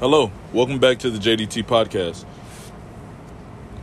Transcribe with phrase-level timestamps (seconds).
[0.00, 2.24] Hello, welcome back to the JDT podcast.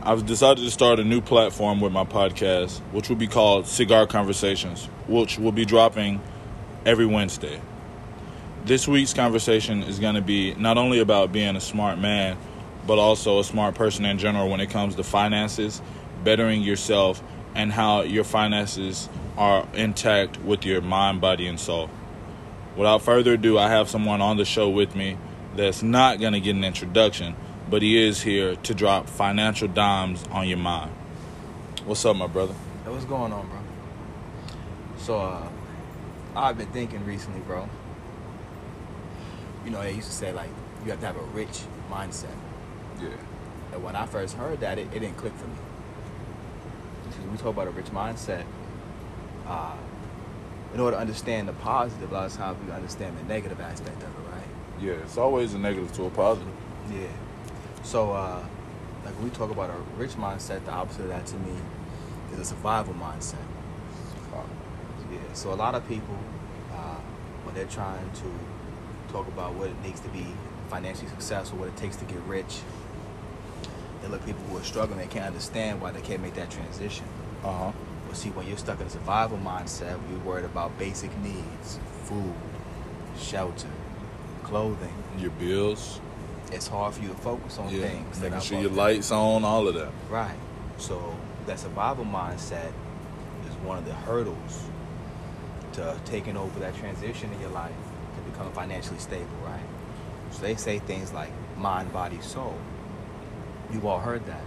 [0.02, 4.04] I've decided to start a new platform with my podcast, which will be called Cigar
[4.08, 6.20] Conversations, which will be dropping
[6.84, 7.60] every Wednesday.
[8.64, 12.36] This week's conversation is going to be not only about being a smart man,
[12.84, 15.80] but also a smart person in general when it comes to finances,
[16.24, 17.22] bettering yourself,
[17.54, 21.88] and how your finances are intact with your mind, body, and soul.
[22.76, 25.16] Without further ado, I have someone on the show with me
[25.58, 27.34] that's not going to get an introduction,
[27.68, 30.92] but he is here to drop financial dimes on your mind.
[31.84, 32.54] What's up, my brother?
[32.84, 33.58] Hey, what's going on, bro?
[34.98, 35.48] So, uh,
[36.36, 37.68] I've been thinking recently, bro.
[39.64, 40.48] You know, they used to say, like,
[40.84, 42.26] you have to have a rich mindset.
[43.00, 43.08] Yeah.
[43.72, 45.56] And when I first heard that, it, it didn't click for me.
[47.08, 48.44] Because we talk about a rich mindset,
[49.48, 49.74] uh,
[50.72, 53.96] in order to understand the positive, a lot of times we understand the negative aspect
[53.96, 54.27] of it, right?
[54.80, 56.52] Yeah, it's always a negative to a positive.
[56.92, 57.08] Yeah.
[57.82, 58.44] So, uh,
[59.04, 61.52] like when we talk about a rich mindset, the opposite of that to me
[62.32, 63.36] is a survival mindset.
[65.10, 65.18] Yeah.
[65.32, 66.18] So a lot of people,
[66.72, 67.00] uh,
[67.44, 70.26] when they're trying to talk about what it takes to be
[70.68, 72.60] financially successful, what it takes to get rich,
[74.02, 74.98] they look at people who are struggling.
[74.98, 77.06] They can't understand why they can't make that transition.
[77.42, 77.72] Uh huh.
[78.06, 82.34] But see, when you're stuck in a survival mindset, you're worried about basic needs, food,
[83.18, 83.68] shelter,
[84.48, 84.94] clothing.
[85.18, 86.00] Your bills.
[86.50, 87.82] It's hard for you to focus on Yeah.
[87.82, 88.20] things.
[88.20, 89.90] Making sure your lights on, all of that.
[90.10, 90.38] Right.
[90.78, 91.14] So
[91.46, 92.72] that survival mindset
[93.48, 94.62] is one of the hurdles
[95.74, 97.72] to taking over that transition in your life
[98.16, 99.60] to become financially stable, right?
[100.30, 102.56] So they say things like mind, body, soul.
[103.70, 104.42] You've all heard that.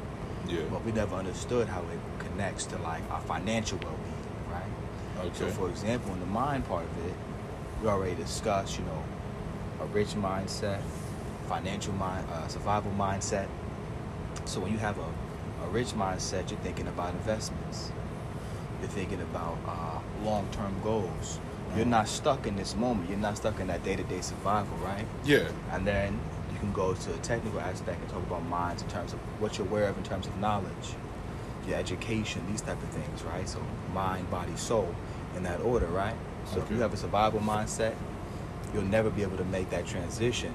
[0.48, 0.62] Yeah.
[0.72, 5.26] But we never understood how it connects to like our financial well being, right?
[5.28, 5.38] Okay.
[5.40, 7.14] So for example, in the mind part of it,
[7.82, 9.04] we already discussed, you know,
[9.82, 10.82] a rich mindset,
[11.48, 13.48] financial mind, uh, survival mindset.
[14.46, 17.92] So when you have a, a rich mindset, you're thinking about investments.
[18.80, 21.40] You're thinking about uh, long-term goals.
[21.76, 23.10] You're not stuck in this moment.
[23.10, 25.06] You're not stuck in that day-to-day survival, right?
[25.24, 25.50] Yeah.
[25.72, 26.20] And then
[26.52, 29.58] you can go to a technical aspect and talk about minds in terms of what
[29.58, 30.96] you're aware of in terms of knowledge,
[31.68, 33.48] your education, these type of things, right?
[33.48, 33.64] So
[33.94, 34.94] mind, body, soul,
[35.36, 36.16] in that order, right?
[36.46, 37.96] So if you have a survival mindset,
[38.74, 40.54] you'll never be able to make that transition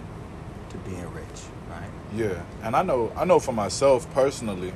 [0.70, 1.90] to being rich, right?
[2.14, 4.72] Yeah, and I know I know for myself personally,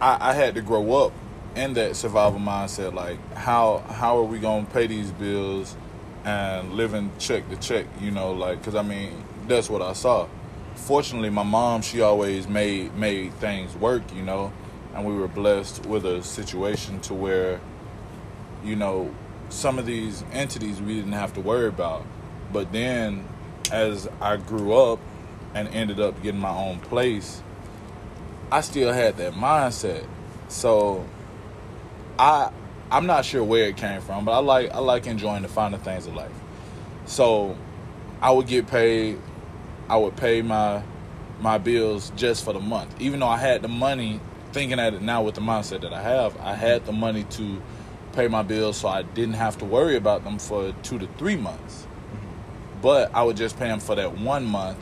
[0.00, 1.12] I, I had to grow up
[1.56, 2.94] in that survival mindset.
[2.94, 5.76] Like how how are we gonna pay these bills
[6.24, 7.86] and living check to check?
[8.00, 10.28] You know, like because I mean that's what I saw.
[10.74, 14.02] Fortunately, my mom she always made made things work.
[14.14, 14.52] You know,
[14.94, 17.60] and we were blessed with a situation to where,
[18.64, 19.14] you know,
[19.50, 22.06] some of these entities we didn't have to worry about.
[22.52, 23.28] But then,
[23.70, 24.98] as I grew up
[25.54, 27.42] and ended up getting my own place,
[28.50, 30.06] I still had that mindset.
[30.48, 31.06] So
[32.18, 32.50] I
[32.90, 35.78] I'm not sure where it came from, but I like I like enjoying the finer
[35.78, 36.32] things of life.
[37.04, 37.56] So
[38.20, 39.20] I would get paid,
[39.88, 40.82] I would pay my
[41.40, 43.00] my bills just for the month.
[43.00, 44.20] Even though I had the money,
[44.52, 47.62] thinking at it now with the mindset that I have, I had the money to
[48.12, 51.36] pay my bills so I didn't have to worry about them for 2 to 3
[51.36, 51.86] months
[52.82, 54.78] but I would just pay them for that one month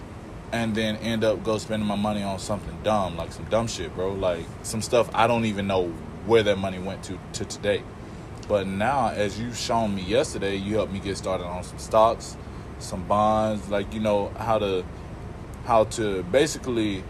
[0.52, 3.94] and then end up go spending my money on something dumb, like some dumb shit,
[3.94, 4.12] bro.
[4.12, 5.88] Like some stuff I don't even know
[6.26, 7.82] where that money went to to today.
[8.48, 12.36] But now, as you've shown me yesterday, you helped me get started on some stocks,
[12.78, 14.84] some bonds, like you know how to
[15.66, 17.04] how to basically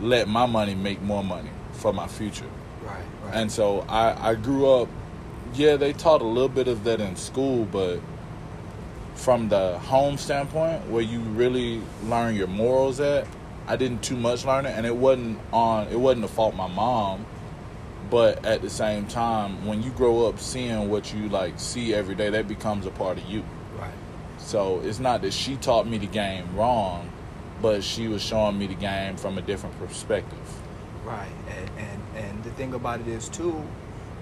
[0.00, 2.50] let my money make more money for my future.
[2.82, 3.34] Right, right.
[3.34, 4.88] And so I, I grew up,
[5.54, 8.00] yeah, they taught a little bit of that in school, but
[9.14, 13.26] from the home standpoint, where you really learn your morals at,
[13.66, 15.88] I didn't too much learn it, and it wasn't on.
[15.88, 17.24] It wasn't the fault of my mom,
[18.10, 22.14] but at the same time, when you grow up seeing what you like see every
[22.14, 23.42] day, that becomes a part of you.
[23.78, 23.94] right.
[24.38, 27.10] So it's not that she taught me the game wrong,
[27.62, 30.38] but she was showing me the game from a different perspective.
[31.04, 33.62] Right, and, and and the thing about it is too,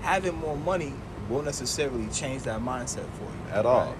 [0.02, 0.94] having more money
[1.28, 3.94] won't necessarily change that mindset for you At all.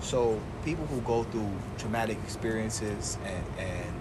[0.00, 3.94] So people who go through traumatic experiences and and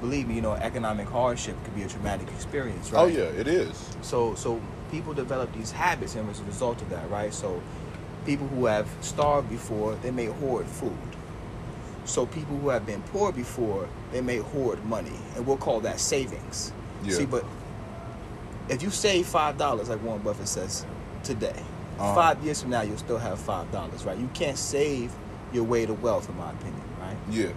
[0.00, 3.02] believe me, you know, economic hardship could be a traumatic experience, oh, right?
[3.04, 3.96] Oh yeah, it is.
[4.02, 4.60] So so
[4.90, 7.32] people develop these habits and as a result of that, right?
[7.32, 7.62] So
[8.26, 10.96] people who have starved before, they may hoard food.
[12.04, 16.00] So people who have been poor before, they may hoard money, and we'll call that
[16.00, 16.72] savings.
[17.04, 17.14] Yeah.
[17.14, 17.44] See, but
[18.68, 20.84] if you save five dollars, like Warren Buffett says
[21.22, 21.62] today,
[22.02, 22.14] Uh-huh.
[22.14, 24.18] five years from now you'll still have five dollars, right?
[24.18, 25.12] You can't save
[25.52, 27.16] your way to wealth, in my opinion, right?
[27.30, 27.52] Yeah.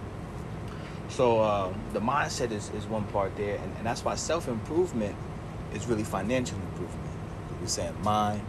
[1.08, 5.14] So um, the mindset is, is one part there, and, and that's why self improvement
[5.74, 7.10] is really financial improvement.
[7.60, 8.40] We're saying mind,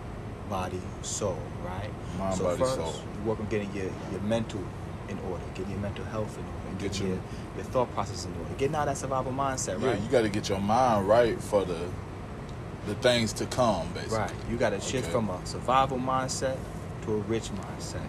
[0.49, 1.89] body, soul, right?
[2.19, 2.93] Mind, so body, first, soul.
[3.15, 4.61] you work on getting your, your mental
[5.09, 7.23] in order, getting your mental health in order, Get getting your- your,
[7.57, 10.01] your thought process in order, getting out of that survival mindset, Yeah, right?
[10.01, 11.87] you got to get your mind right for the
[12.87, 14.17] the things to come, basically.
[14.17, 14.31] Right.
[14.49, 15.11] You got to shift Okay.
[15.11, 16.57] from a survival mindset
[17.03, 18.05] to a rich mindset.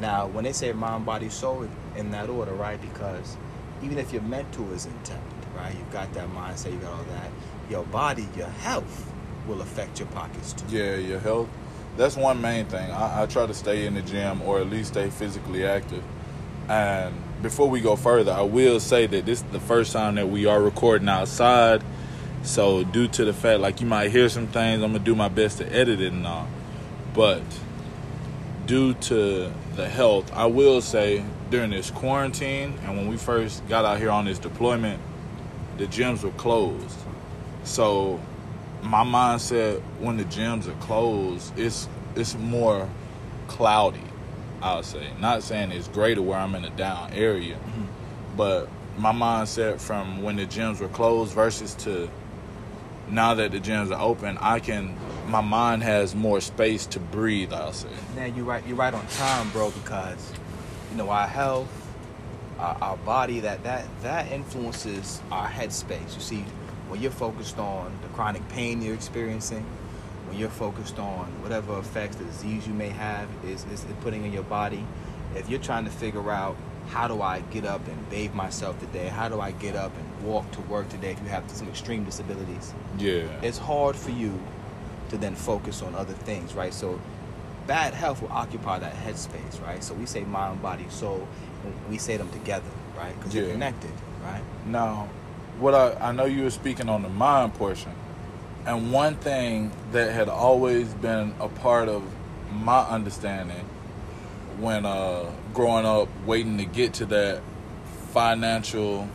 [0.00, 2.80] Now, when they say mind, body, soul, in that order, right?
[2.80, 3.36] Because
[3.82, 5.22] even if your mental is intact,
[5.56, 5.72] right?
[5.74, 7.30] You've got that mindset, you got all that.
[7.70, 9.12] Your body, your health
[9.46, 10.64] will affect your pockets too.
[10.68, 11.48] Yeah, your health.
[11.96, 12.90] That's one main thing.
[12.90, 16.02] I, I try to stay in the gym or at least stay physically active.
[16.68, 20.28] And before we go further, I will say that this is the first time that
[20.28, 21.84] we are recording outside.
[22.44, 25.28] So due to the fact, like you might hear some things, I'm gonna do my
[25.28, 26.46] best to edit it and all.
[27.14, 27.42] But
[28.66, 33.84] due to the health, I will say during this quarantine and when we first got
[33.84, 35.00] out here on this deployment,
[35.78, 36.98] the gyms were closed.
[37.64, 38.20] So
[38.82, 42.88] my mindset when the gyms are closed, it's it's more
[43.48, 44.00] cloudy.
[44.60, 45.10] I would say.
[45.18, 47.84] Not saying it's greater where I'm in a down area, mm-hmm.
[48.36, 48.68] but
[48.98, 52.08] my mindset from when the gyms were closed versus to
[53.10, 54.96] now that the gyms are open, I can
[55.26, 57.52] my mind has more space to breathe.
[57.52, 57.88] I'll say.
[58.16, 58.66] Now you're right.
[58.66, 59.70] You're right on time, bro.
[59.70, 60.32] Because
[60.90, 61.68] you know our health,
[62.58, 66.14] our, our body, that that that influences our headspace.
[66.14, 66.44] You see,
[66.88, 69.64] when you're focused on the chronic pain you're experiencing,
[70.26, 74.32] when you're focused on whatever effects the disease you may have is is putting in
[74.32, 74.84] your body,
[75.34, 76.56] if you're trying to figure out
[76.88, 80.26] how do I get up and bathe myself today, how do I get up and
[80.26, 83.22] walk to work today, if you have some extreme disabilities, Yeah.
[83.42, 84.38] it's hard for you
[85.10, 86.72] to then focus on other things, right?
[86.72, 87.00] So
[87.66, 89.82] bad health will occupy that headspace, right?
[89.82, 91.26] So we say mind, body, soul,
[91.64, 93.16] and we say them together, right?
[93.18, 93.42] Because Yeah.
[93.42, 93.92] they're connected,
[94.24, 94.42] right?
[94.66, 95.08] Now,
[95.58, 97.92] what I, I know you were speaking on the mind portion,
[98.66, 102.02] and one thing that had always been a part of
[102.52, 103.64] my understanding
[104.58, 107.42] when uh, growing up, waiting to get to that
[108.12, 109.08] financial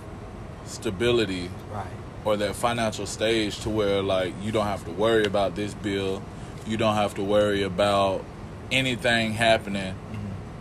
[0.66, 1.86] stability Right.
[2.26, 6.22] or that financial stage to where like you don't have to worry about this bill,
[6.68, 8.24] you don't have to worry about
[8.72, 9.96] anything happening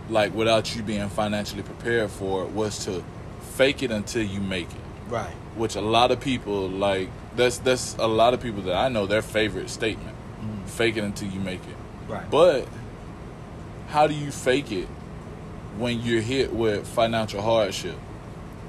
[0.09, 3.03] like without you being financially prepared for it was to
[3.53, 4.77] fake it until you make it
[5.07, 5.29] Right.
[5.55, 9.05] which a lot of people like that's that's a lot of people that I know
[9.05, 10.15] their favorite statement
[10.65, 11.75] fake it until you make it
[12.11, 12.27] Right.
[12.31, 12.67] but
[13.89, 14.87] how do you fake it
[15.77, 17.95] when you're hit with financial hardship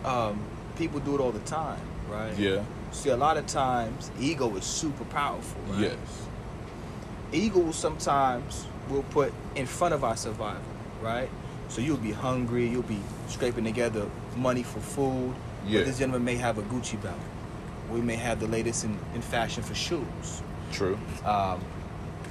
[0.04, 0.40] um,
[0.76, 2.36] people do it all the time, right?
[2.38, 2.62] yeah
[2.92, 5.82] See, a lot of times, ego is super powerful, right?
[5.82, 6.26] yes
[7.32, 10.62] ego sometimes will put in front of our survival,
[11.00, 11.28] right?
[11.68, 15.34] So you'll be hungry, you'll be scraping together money for food.
[15.66, 15.80] Yeah.
[15.80, 17.14] But this gentleman may have a Gucci belt.
[17.90, 20.42] We may have the latest in, in fashion for shoes.
[20.72, 21.60] true Um,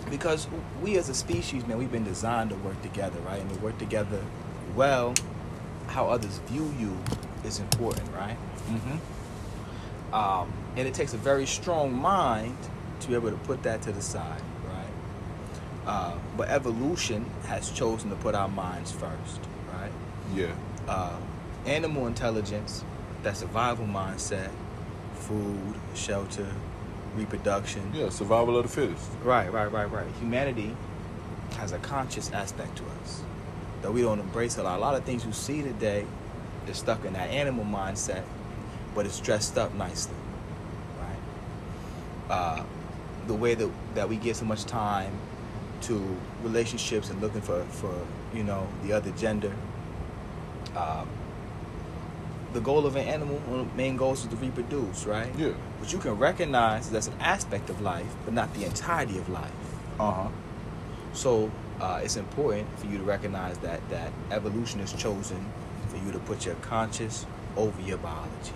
[0.09, 0.47] because
[0.81, 3.39] we as a species, man, we've been designed to work together, right?
[3.41, 4.21] And to work together
[4.75, 5.13] well,
[5.88, 6.97] how others view you
[7.44, 8.38] is important, right?
[8.67, 8.97] mm-hmm
[10.13, 12.57] Um, and it takes a very strong mind
[13.01, 14.94] to be able to put that to the side, right?
[15.85, 19.39] Uh, but evolution has chosen to put our minds first,
[19.74, 19.91] right?
[20.36, 20.53] yeah
[20.88, 21.15] Uh,
[21.65, 22.84] animal intelligence,
[23.24, 24.50] that survival mindset,
[25.13, 26.48] food, shelter,
[27.16, 27.92] reproduction.
[27.94, 30.08] yeah survival of the fittest Right, right, right, right.
[30.20, 30.75] Humanity
[31.58, 33.22] has a conscious aspect to us
[33.82, 34.78] that we don't embrace a lot.
[34.78, 36.06] A lot of things you see today,
[36.66, 38.24] they're stuck in that animal mindset,
[38.94, 40.16] but it's dressed up nicely,
[41.00, 42.34] right?
[42.36, 42.63] Uh,
[43.28, 45.12] the way that that we give so much time
[45.82, 47.94] to relationships and looking for for
[48.34, 49.54] you know the other gender.
[50.75, 51.08] Um,
[52.54, 55.32] the goal of an animal, one of the main goals is to reproduce, right?
[55.38, 59.29] yeah But you can recognize that's an aspect of life, but not the entirety of
[59.29, 59.51] life.
[60.00, 60.29] uh-huh
[61.13, 65.51] So uh, it's important for you to recognize that that evolution is chosen
[65.88, 67.25] for you to put your conscious
[67.57, 68.53] over your biology.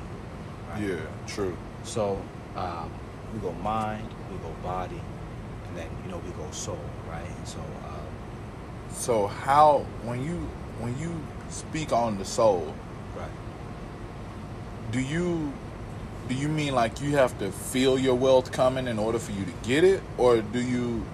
[0.70, 0.82] Right?
[0.84, 2.22] yeah true So
[2.56, 2.92] um,
[3.34, 5.02] we go mind, we go body,
[5.68, 7.48] and then you know we go soul, right?
[7.48, 8.08] So um,
[8.90, 10.38] So how when you
[10.80, 11.12] when you
[11.50, 12.74] speak on the soul,
[13.16, 13.32] right.
[14.92, 15.54] do you
[16.28, 19.46] do you mean like you have to feel your wealth coming in order for you
[19.46, 21.06] to get it, or do you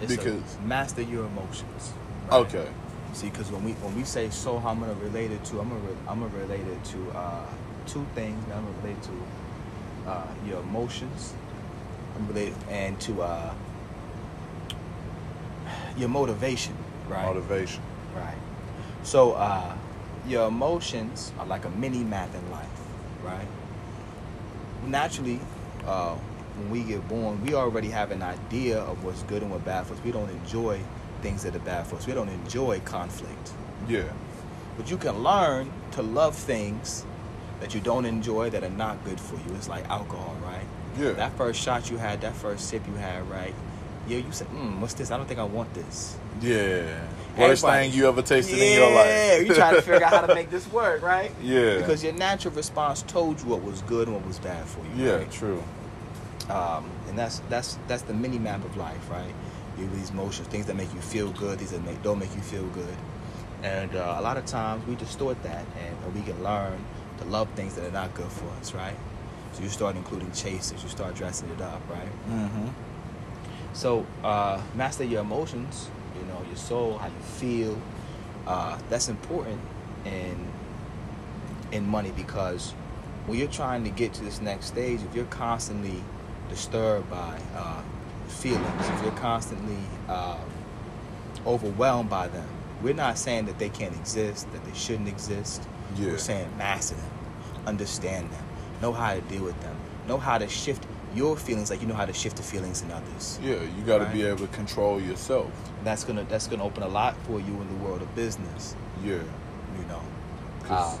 [0.00, 1.92] It's because master your emotions.
[2.30, 2.40] right?
[2.40, 2.68] okay
[3.14, 5.70] See, because when we when we say soul, how I'm gonna relate it to, I'm
[5.70, 7.46] gonna re- I'm gonna relate it to uh,
[7.86, 8.44] two things.
[8.54, 11.32] I'm gonna relate to uh, your emotions.
[12.14, 13.54] I'm relate and to uh,
[15.96, 16.74] your motivation,
[17.08, 17.24] right?
[17.24, 17.82] motivation?
[18.14, 18.36] Right.
[19.02, 19.74] So uh,
[20.26, 22.68] your emotions are like a mini math in life,
[23.24, 23.46] right?
[24.86, 25.40] Naturally,
[25.86, 26.14] uh,
[26.56, 29.86] when we get born, we already have an idea of what's good and what's bad
[29.86, 30.00] for us.
[30.04, 30.80] We don't enjoy
[31.22, 32.06] things that are bad for us.
[32.06, 33.52] We don't enjoy conflict.
[33.88, 34.04] Yeah.
[34.76, 37.04] But you can learn to love things
[37.60, 39.54] that you don't enjoy that are not good for you.
[39.56, 40.66] It's like alcohol, right?
[40.98, 41.12] Yeah.
[41.12, 43.54] That first shot you had, that first sip you had, right?
[44.08, 45.10] Yeah, you said, mm, what's this?
[45.10, 46.16] I don't think I want this.
[46.40, 46.82] Yeah.
[47.36, 49.06] Worst Everybody- thing you ever tasted yeah, in your life.
[49.06, 51.30] Yeah, you trying to figure out how to make this work, right?
[51.42, 51.78] Yeah.
[51.78, 55.04] Because your natural response told you what was good and what was bad for you.
[55.06, 55.30] Yeah, right?
[55.30, 55.62] true.
[56.48, 59.34] Um, and that's that's that's the mini map of life, right?
[59.76, 62.34] You have these emotions, things that make you feel good, these that make, don't make
[62.34, 62.96] you feel good,
[63.62, 66.78] and uh, a lot of times we distort that, and we can learn
[67.18, 68.96] to love things that are not good for us, right?
[69.52, 72.08] So you start including chasers, you start dressing it up, right?
[72.30, 72.68] Mm-hmm.
[73.72, 77.80] So uh, master your emotions, you know, your soul, how you feel.
[78.46, 79.60] Uh, that's important
[80.04, 80.48] in
[81.70, 82.72] in money because
[83.26, 86.02] when you're trying to get to this next stage, if you're constantly
[86.48, 87.82] disturbed by uh,
[88.26, 89.76] feelings, if you're constantly
[90.08, 90.38] uh,
[91.46, 92.48] overwhelmed by them,
[92.82, 95.62] we're not saying that they can't exist, that they shouldn't exist.
[95.96, 96.06] Yeah.
[96.06, 97.10] We're saying master them,
[97.66, 98.44] understand them,
[98.80, 101.94] know how to deal with them, know how to shift your feelings like you know
[101.94, 103.38] how to shift the feelings in others.
[103.42, 104.12] Yeah, you got to Right.
[104.12, 105.50] be able to control yourself.
[105.84, 108.74] That's gonna that's gonna open a lot for you in the world of business.
[109.04, 109.14] Yeah.
[109.14, 110.00] You know.
[110.64, 111.00] 'Cause Um,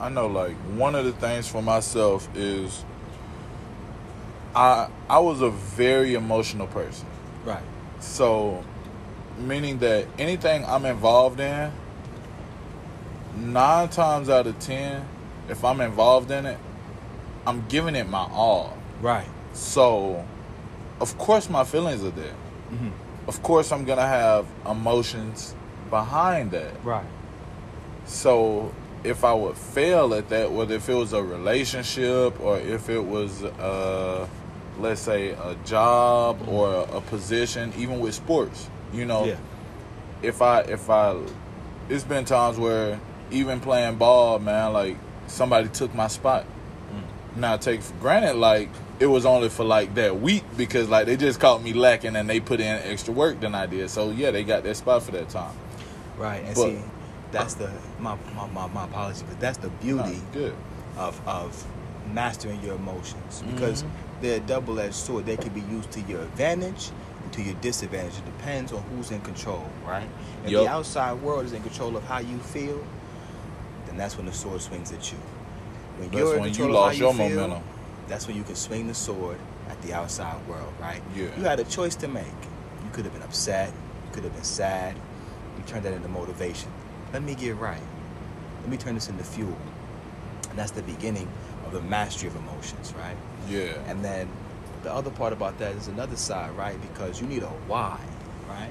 [0.00, 2.84] I know like one of the things for myself is
[4.54, 7.06] I I was a very emotional person.
[7.44, 7.62] right.
[8.00, 8.62] So
[9.38, 11.70] meaning that anything I'm involved in,
[13.36, 15.02] nine times out of ten,
[15.48, 16.58] if I'm involved in it,
[17.46, 18.76] I'm giving it my all.
[19.00, 19.26] Right.
[19.52, 20.24] So
[21.00, 22.34] of course my feelings are there.
[22.70, 22.88] hmm
[23.28, 25.54] Of course I'm gonna have emotions
[25.90, 26.72] behind that.
[26.84, 27.06] Right.
[28.04, 28.72] So
[29.04, 33.00] if I would fail at that, whether if it was a relationship or if it
[33.04, 34.26] was, uh,
[34.78, 39.36] let's say, a job or a, a position, even with sports, you know, Yeah.
[40.22, 41.16] if I if I,
[41.88, 42.98] it's been times where
[43.30, 44.96] even playing ball, man, like
[45.26, 46.44] somebody took my spot.
[47.36, 48.68] Now take for granted, like
[49.00, 52.28] it was only for like that week because like they just caught me lacking and
[52.28, 53.88] they put in extra work than I did.
[53.90, 55.54] So yeah, they got that spot for that time.
[56.18, 56.44] Right.
[56.44, 56.78] And But- see,
[57.30, 60.20] that's the my, my, my, my apology, but that's the beauty
[60.98, 61.66] of of
[62.12, 63.88] mastering your emotions because Mhm.
[64.20, 65.24] they're a double edged sword.
[65.24, 66.90] They can be used to your advantage
[67.22, 68.18] and to your disadvantage.
[68.18, 70.06] It depends on who's in control, right?
[70.44, 70.64] If Yup.
[70.64, 72.84] the outside world is in control of how you feel,
[73.86, 75.18] then that's when the sword swings at you.
[76.02, 77.62] When That's you're when you lost how your feel, momentum.
[78.08, 81.00] That's when you can swing the sword at the outside world, right?
[81.14, 81.28] Yeah.
[81.36, 82.24] You had a choice to make.
[82.84, 83.68] You could have been upset.
[83.68, 84.94] You could have been sad.
[85.56, 86.70] You turned that into motivation.
[87.12, 87.80] Let me get right.
[88.62, 89.56] Let me turn this into fuel.
[90.50, 91.28] And that's the beginning
[91.66, 93.16] of the mastery of emotions, right?
[93.48, 93.74] Yeah.
[93.86, 94.28] And then
[94.82, 96.76] the other part about that is another side, right?
[96.82, 97.98] Because you need a why,
[98.48, 98.70] right?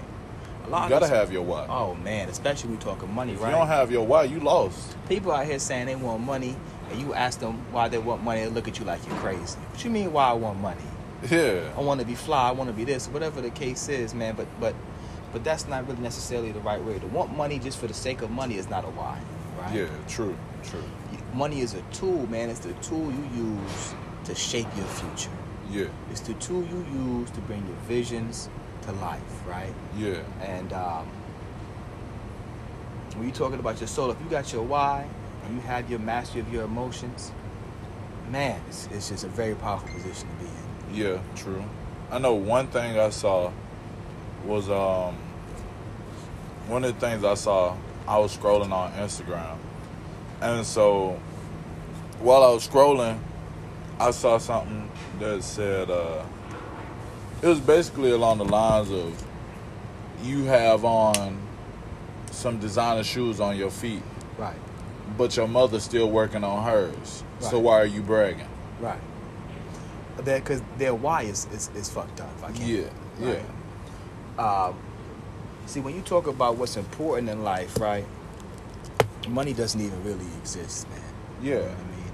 [0.66, 1.66] A lot You of gotta us- have your why.
[1.70, 3.50] Oh man, especially when we talking money, if right?
[3.50, 4.96] you don't have your why, you lost.
[5.10, 6.56] People out here saying they want money,
[6.92, 9.58] and you ask them why they want money, they look at you like you're crazy.
[9.60, 10.82] What you mean why I want money?
[11.30, 11.72] Yeah.
[11.78, 12.50] I want to be fly.
[12.50, 13.08] I want to be this.
[13.08, 14.36] Whatever the case is, man.
[14.36, 14.76] But but
[15.32, 17.00] but that's not really necessarily the right way.
[17.00, 19.20] To want money just for the sake of money is not a why,
[19.60, 19.74] right?
[19.74, 19.88] Yeah.
[20.08, 20.36] True.
[20.64, 20.84] True.
[21.34, 22.50] Money is a tool, man.
[22.50, 23.94] It's the tool you use
[24.26, 25.32] to shape your future.
[25.70, 25.88] Yeah.
[26.10, 28.50] It's the tool you use to bring your visions
[28.84, 29.74] to life, right?
[29.98, 30.20] Yeah.
[30.42, 31.08] And um,
[33.16, 35.08] when you're talking about your soul, if you got your why
[35.50, 37.32] you have your mastery of your emotions,
[38.30, 41.06] man, it's, it's just a very powerful position to be in.
[41.06, 41.20] Yeah.
[41.36, 41.64] True.
[42.10, 43.52] I know one thing I saw
[44.46, 45.16] was um
[46.68, 47.76] one of the things I saw.
[48.08, 49.58] I was scrolling on Instagram,
[50.42, 51.20] and so
[52.20, 53.20] while I was scrolling,
[54.00, 56.26] I saw something that said uh,
[57.42, 59.24] it was basically along the lines of
[60.24, 61.40] you have on
[62.32, 64.04] some designer shoes on your feet,
[65.18, 67.24] but your mother's still working on hers.
[67.40, 68.48] So why are you bragging?
[68.80, 69.00] right.
[70.24, 72.30] Because their why is, is, is fucked up.
[72.44, 72.92] I can't.
[73.20, 73.40] Yeah,
[74.38, 74.44] yeah.
[74.44, 74.76] Um,
[75.66, 78.06] see, when you talk about what's important in life, right?
[79.28, 81.00] Money doesn't even really exist, man.
[81.42, 81.62] You know Yeah.
[81.64, 82.12] what I mean?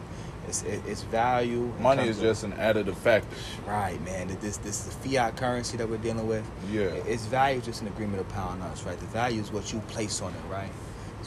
[0.48, 1.74] It's, it, it's value.
[1.82, 3.36] Money is just an additive factor.
[3.68, 4.28] Right, man.
[4.40, 6.46] This this is the fiat currency that we're dealing with.
[6.72, 6.84] Yeah.
[6.84, 8.98] Its value is just an agreement of upon us, right?
[8.98, 10.70] The value is what you place on it, right?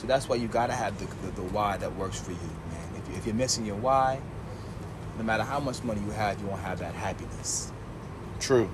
[0.01, 2.89] So that's why you gotta have the, the, the why that works for you, man.
[2.97, 4.19] If, you, if you're missing your why,
[5.19, 7.71] no matter how much money you have, you won't have that happiness.
[8.39, 8.71] True.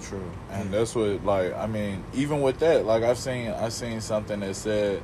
[0.00, 0.30] True.
[0.52, 4.38] And that's what like I mean, even with that, like I've seen I've seen something
[4.40, 5.02] that said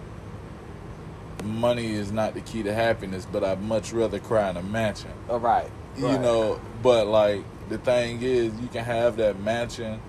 [1.43, 5.11] money is not the key to happiness, but I'd much rather cry in a mansion.
[5.29, 5.69] All right.
[5.99, 6.21] You right.
[6.21, 10.01] know, but like the thing is, you can have that mansion.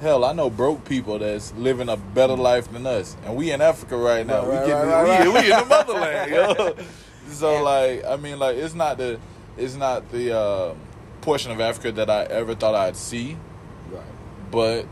[0.00, 3.60] Hell, I know broke people that's living a better life than us, and we in
[3.60, 4.46] Africa right now.
[4.46, 5.44] Right, we getting, right, we, right.
[5.44, 6.76] we in the motherland, yo.
[7.30, 9.20] So And- like, I mean, like it's not the
[9.58, 10.74] it's not the uh,
[11.20, 13.36] portion of Africa that I ever thought I'd see,
[13.92, 14.02] Right.
[14.50, 14.86] but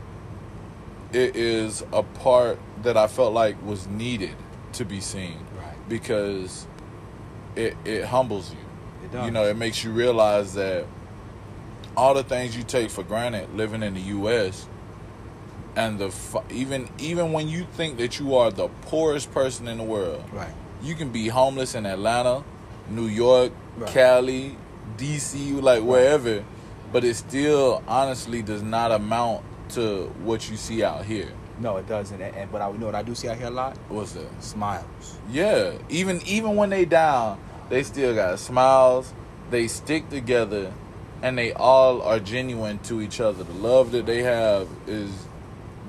[1.11, 4.35] it is a part that I felt like was needed
[4.73, 5.89] to be seen Right.
[5.89, 6.67] because
[7.55, 8.57] it it humbles you.
[9.05, 9.25] It does.
[9.25, 10.85] You know, it makes you realize that
[11.97, 14.67] all the things you take for granted living in the U.S.
[15.75, 16.13] and the
[16.51, 20.53] even even when you think that you are the poorest person in the world, Right.
[20.81, 22.43] you can be homeless in Atlanta,
[22.89, 23.89] New York, Right.
[23.91, 24.57] Cali,
[24.97, 26.43] D.C., like wherever,
[26.91, 31.29] but it still honestly does not amount to what you see out here.
[31.59, 32.19] No, it doesn't.
[32.21, 33.77] And, and but I you know what I do see out here a lot?
[33.89, 34.27] What's that?
[34.43, 35.17] Smiles.
[35.31, 39.13] Yeah, even even when they down, they still got smiles.
[39.51, 40.71] They stick together,
[41.21, 43.43] and they all are genuine to each other.
[43.43, 45.11] The love that they have is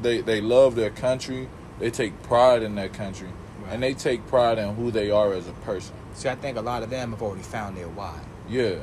[0.03, 1.49] they they love their country.
[1.79, 3.29] They take pride in their country,
[3.63, 3.73] Right.
[3.73, 5.95] and they take pride in who they are as a person.
[6.15, 8.19] See, I think a lot of them have already found their why.
[8.49, 8.81] Yeah,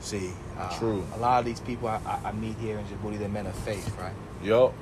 [0.00, 1.04] See, uh, True.
[1.14, 3.54] A lot of these people I, I, I meet here in Djibouti, they're men of
[3.56, 4.12] faith, right?
[4.42, 4.72] yup,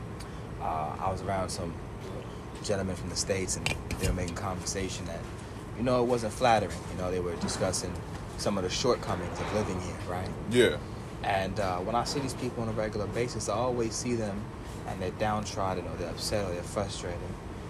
[0.60, 1.72] Uh, I was around some
[2.62, 3.66] gentlemen from the states, and
[3.98, 5.20] they were making conversation that,
[5.78, 6.76] you know, it wasn't flattering.
[6.92, 7.92] You know, they were discussing
[8.36, 10.28] some of the shortcomings of living here, right?
[10.50, 10.76] yeah,
[11.22, 14.42] And uh, when I see these people on a regular basis, I always see them
[14.86, 17.18] and they're downtrodden or they're upset or they're frustrated.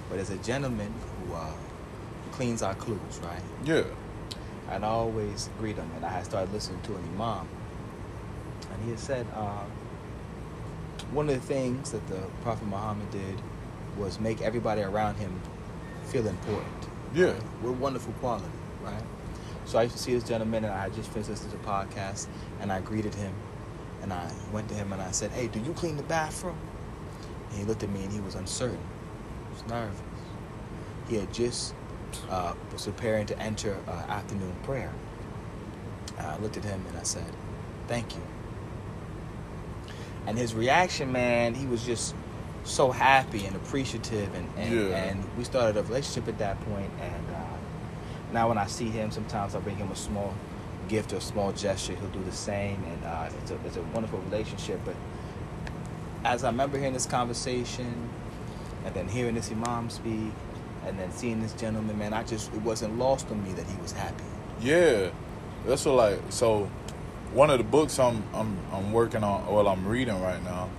[0.09, 0.93] But there's a gentleman
[1.27, 1.51] who uh,
[2.33, 3.41] cleans our clothes, right?
[3.65, 3.83] yeah,
[4.71, 5.91] And I always greet him.
[5.97, 7.49] And I had started listening to an imam.
[8.73, 9.65] And he had said uh,
[11.13, 13.41] one of the things that the Prophet Muhammad did
[13.97, 15.41] was make everybody around him
[16.07, 16.89] feel important.
[17.15, 18.47] yeah, We're wonderful quality,
[18.83, 19.03] right?
[19.65, 21.65] So I used to see this gentleman, and I had just finished listening to the
[21.65, 22.29] podcast,
[22.61, 23.33] and I greeted him,
[24.03, 26.57] and I went to him and I said, "Hey, do you clean the bathroom?"
[27.51, 28.79] And he looked at me and he was uncertain,
[29.49, 30.01] he was nervous.
[31.09, 31.75] He had just
[32.31, 34.93] uh, was preparing to enter uh, afternoon prayer.
[36.19, 37.31] I looked at him and I said,
[37.89, 38.23] "Thank you."
[40.27, 42.15] And his reaction, man, he was just
[42.65, 44.97] so happy and appreciative, and and, Yeah.
[44.97, 46.91] and we started a relationship at that point.
[47.01, 50.35] And uh, now, when I see him, sometimes I bring him a small
[50.89, 51.95] gift or a small gesture.
[51.95, 54.81] He'll do the same, and uh, it's a it's a wonderful relationship.
[54.85, 54.97] But
[56.27, 58.11] as I remember hearing this conversation,
[58.85, 60.33] and then hearing this imam speak,
[60.87, 63.77] and then seeing this gentleman, man, I just it wasn't lost on me that he
[63.81, 64.25] was happy.
[64.61, 65.11] yeah.
[65.67, 66.71] That's what like so.
[67.33, 70.71] One of the books I'm I'm I'm working on, well, I'm reading right now,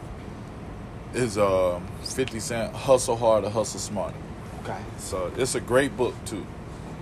[1.14, 4.14] is um, Fifty Cent Hustle Hard or Hustle Smart.
[4.64, 4.78] Okay.
[4.98, 6.46] So it's a great book too,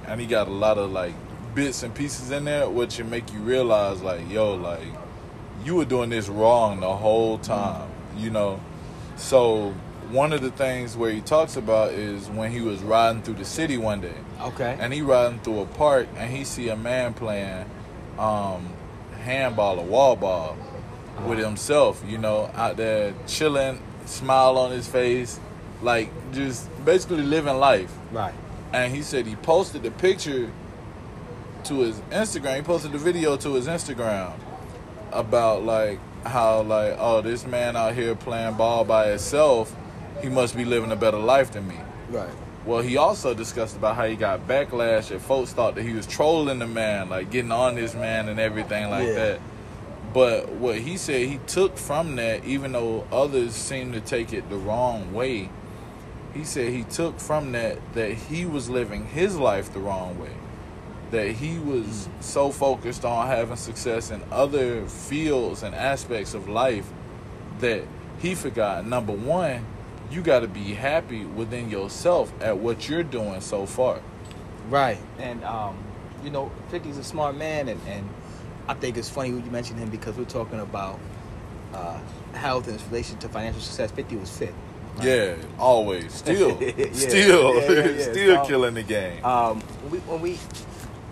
[0.08, 1.14] and he got a lot of like
[1.54, 4.88] bits and pieces in there, which make you realize like, yo, like
[5.64, 8.60] you were doing this wrong the whole time, you know.
[9.16, 9.74] So
[10.12, 13.46] one of the things where he talks about is when he was riding through the
[13.46, 14.78] city one day, Okay.
[14.80, 17.66] and he riding through a park, and he see a man playing
[18.20, 18.70] um,
[19.22, 20.58] handball or wall ball
[21.26, 25.40] with himself, you know, out there chilling, smile on his face,
[25.82, 28.34] like just basically living life right.
[28.74, 30.52] and he said he posted the picture
[31.64, 32.58] to his Instagram.
[32.58, 34.34] He posted the video to his Instagram
[35.12, 39.76] about like how like oh this man out here playing ball by himself,
[40.22, 41.78] he must be living a better life than me.
[42.10, 42.30] Right.
[42.66, 46.08] Well, he also discussed about how he got backlash and folks thought that he was
[46.08, 49.14] trolling the man, like getting on this man and everything like Yeah.
[49.14, 49.40] that.
[50.14, 54.50] But what he said he took from that, even though others seem to take it
[54.50, 55.50] the wrong way,
[56.34, 60.30] he said he took from that that he was living his life the wrong way.
[61.12, 66.88] That he was so focused on having success in other fields and aspects of life
[67.60, 67.84] that
[68.20, 69.66] he forgot number one,
[70.12, 74.00] you got to be happy within yourself at what you're doing so far.
[74.70, 74.98] Right.
[75.20, 75.78] And um,
[76.24, 78.10] you know, 50's a smart man, and, and
[78.68, 81.00] I think it's funny you mentioned him because we're talking about
[81.74, 82.00] uh,
[82.34, 83.92] health and its relation to financial success.
[83.92, 84.54] 50 was fit.
[84.98, 85.06] right?
[85.08, 88.02] Yeah, always, still, Yeah, still, yeah, yeah, yeah.
[88.12, 89.24] still So- killing the game.
[89.24, 90.40] Um, when we when we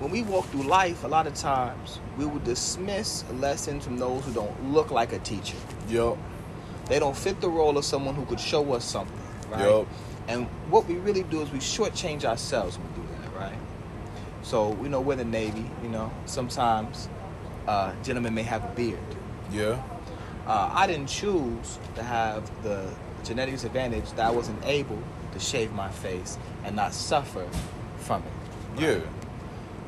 [0.04, 4.22] when we walk through life, a lot of times we will dismiss lessons from those
[4.26, 5.56] who don't look like a teacher.
[5.88, 6.18] yup,
[6.88, 9.18] They don't fit the role of someone who could show us something,
[9.50, 9.62] right?
[9.62, 9.88] Yup.
[10.28, 13.58] And what we really do is we shortchange ourselves when we do that, right?
[14.42, 15.66] So we know we're in the Navy.
[15.82, 17.08] You know, sometimes
[17.66, 19.00] uh, gentlemen may have a beard.
[19.54, 19.82] yeah,
[20.46, 22.90] Uh, I didn't choose to have the
[23.24, 27.48] genetic disadvantage that I wasn't able to shave my face and not suffer
[28.00, 28.82] from it.
[28.82, 29.00] Yeah.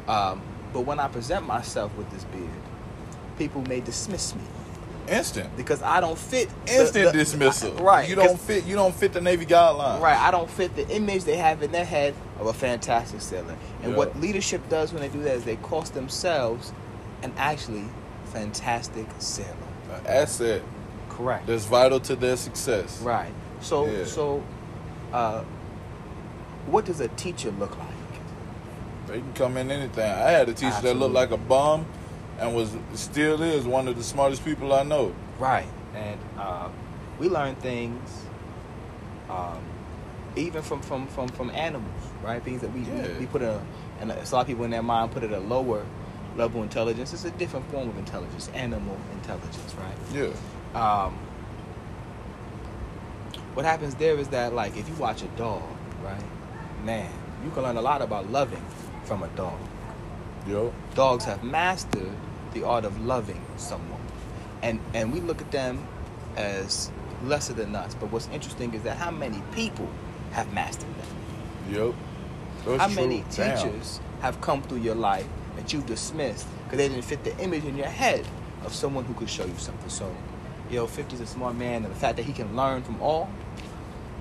[0.07, 0.41] Um,
[0.73, 2.49] but when I present myself with this beard,
[3.37, 4.41] people may dismiss me
[5.09, 5.55] Instant.
[5.57, 7.73] because I don't fit Instant the- dismissal.
[7.75, 8.07] right?
[8.07, 10.01] You don't fit you don't fit the Navy guidelines.
[10.01, 13.55] Right, I don't fit the image they have in their head of a fantastic sailor.
[13.83, 13.97] And Yeah.
[13.97, 16.71] what leadership does when they do that is they cost themselves
[17.23, 17.85] an actually
[18.33, 19.49] fantastic sailor.
[19.93, 20.61] An asset
[21.09, 21.47] Correct.
[21.47, 22.99] that's vital to their success.
[23.01, 23.31] Right.
[23.61, 24.05] So Yeah.
[24.05, 24.43] so
[25.13, 25.41] uh
[26.67, 27.87] what does a teacher look like?
[29.07, 30.09] They can come in anything.
[30.09, 31.85] I had a teacher that looked like a bum
[32.39, 35.13] and was still is one of the smartest people I know.
[35.39, 35.67] Right.
[35.93, 36.69] And uh,
[37.19, 38.25] we learn things
[39.29, 39.61] um,
[40.35, 42.43] even from, from, from, from animals, right?
[42.43, 43.07] Things that we, Yeah.
[43.07, 43.61] we, we put a,
[43.99, 45.85] and a lot of people in their mind put it at a lower
[46.35, 47.13] level intelligence.
[47.13, 49.95] It's a different form of intelligence, animal intelligence, right?
[50.13, 50.33] Yeah.
[50.79, 51.17] Um,
[53.53, 55.63] what happens there is that, like, if you watch a dog,
[56.03, 56.21] right,
[56.83, 57.09] man,
[57.43, 58.63] you can learn a lot about loving
[59.05, 59.59] from a dog.
[60.47, 60.73] Yo.
[60.93, 62.11] Dogs have mastered
[62.53, 64.01] the art of loving someone,
[64.61, 65.87] and and we look at them
[66.35, 66.91] as
[67.23, 67.95] lesser than us.
[67.95, 69.89] But what's interesting is that how many people
[70.31, 71.07] have mastered them?
[71.71, 71.95] Yo.
[72.65, 72.95] That's how true.
[72.95, 73.57] many Damn.
[73.57, 77.63] teachers have come through your life that you dismissed because they didn't fit the image
[77.65, 78.25] in your head
[78.65, 79.89] of someone who could show you something?
[79.89, 80.13] So,
[80.69, 83.29] yo, 50's a smart man, and the fact that he can learn from all.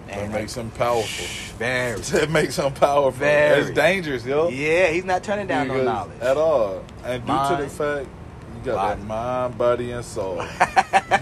[0.09, 1.57] That makes him powerful.
[1.57, 2.01] very.
[2.01, 3.11] That makes him powerful.
[3.13, 3.63] Very.
[3.63, 4.49] It's dangerous, yo.
[4.49, 6.21] Yeah, he's not turning down no knowledge.
[6.21, 6.85] At all.
[7.05, 8.09] And due to the fact
[8.55, 9.01] you got body.
[9.01, 10.37] that mind, body, and soul.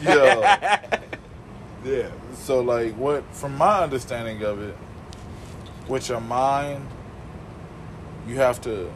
[0.02, 1.00] yeah.
[1.84, 2.10] Yeah.
[2.34, 4.76] So like what from my understanding of it,
[5.88, 6.86] with your mind,
[8.26, 8.92] you have to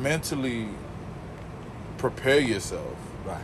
[0.00, 0.68] mentally
[1.98, 2.96] prepare yourself.
[3.24, 3.40] Right.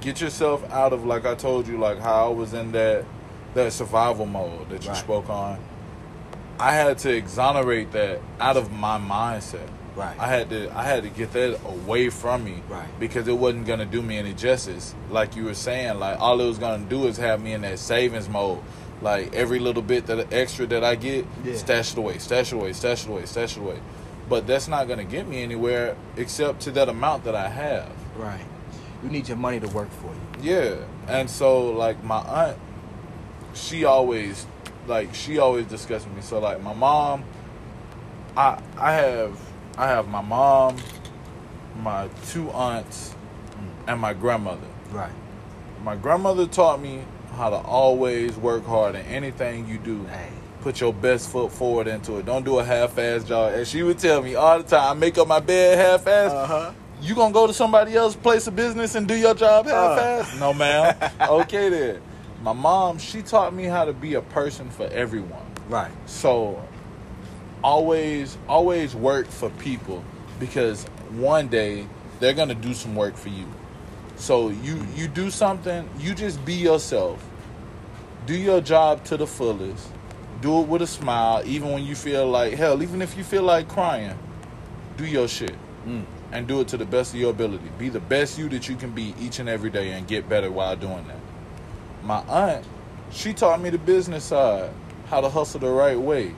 [0.00, 3.04] Get yourself out of like I told you, like how I was in that
[3.54, 4.96] that survival mode that you Right.
[4.98, 5.58] spoke on.
[6.58, 9.68] I had to exonerate that out of my mindset.
[9.96, 10.14] Right.
[10.18, 12.62] I had to I had to get that away from me.
[12.68, 12.86] Right.
[12.98, 14.94] Because it wasn't gonna do me any justice.
[15.10, 17.78] Like you were saying, like all it was gonna do is have me in that
[17.78, 18.58] savings mode.
[19.02, 21.54] Like every little bit that extra that I get, Yeah.
[21.56, 23.78] stash it away, stash it away, stash it away, stash it away.
[24.28, 27.90] But that's not gonna get me anywhere except to that amount that I have.
[28.16, 28.40] Right.
[29.02, 30.54] You need your money to work for you.
[30.54, 30.74] Yeah.
[31.08, 32.56] And so like my aunt,
[33.54, 34.46] she always
[34.86, 36.22] like she always discussed with me.
[36.22, 37.24] So like my mom,
[38.36, 39.38] I I have
[39.76, 40.76] I have my mom,
[41.82, 43.14] my two aunts,
[43.86, 44.66] and my grandmother.
[44.90, 45.12] Right.
[45.82, 47.02] My grandmother taught me
[47.36, 50.04] how to always work hard in anything you do.
[50.04, 50.28] Hey.
[50.62, 52.24] Put your best foot forward into it.
[52.24, 53.52] Don't do a half-ass job.
[53.52, 56.32] And she would tell me all the time, I make up my bed half-ass.
[56.32, 60.40] Uh-huh You gonna go to somebody else's place of business and do your job half-ass?
[60.40, 60.96] no, ma'am.
[61.20, 62.00] okay then.
[62.44, 65.46] My mom, she taught me how to be a person for everyone.
[65.66, 65.90] Right.
[66.04, 66.62] So
[67.62, 70.04] always, always work for people
[70.38, 71.86] because one day
[72.20, 73.46] they're gonna do some work for you.
[74.16, 77.24] So you you do something, you just be yourself.
[78.26, 79.88] Do your job to the fullest.
[80.42, 83.42] Do it with a smile, even when you feel like hell, even if you feel
[83.42, 84.18] like crying.
[84.98, 86.04] Do your shit Mm.
[86.32, 87.70] and do it to the best of your ability.
[87.78, 90.50] Be the best you that you can be each and every day and get better
[90.50, 91.23] while doing that.
[92.04, 92.66] My aunt,
[93.10, 94.70] she taught me the business side,
[95.08, 96.34] how to hustle the right way.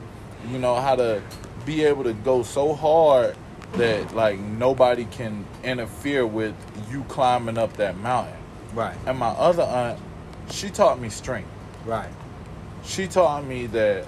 [0.50, 1.22] You know, how to
[1.64, 3.36] be able to go so hard
[3.72, 6.54] that like nobody can interfere with
[6.90, 8.36] you climbing up that mountain.
[8.74, 8.94] Right.
[9.06, 9.98] And my other aunt,
[10.50, 11.50] she taught me strength.
[11.84, 12.10] Right.
[12.84, 14.04] She taught me that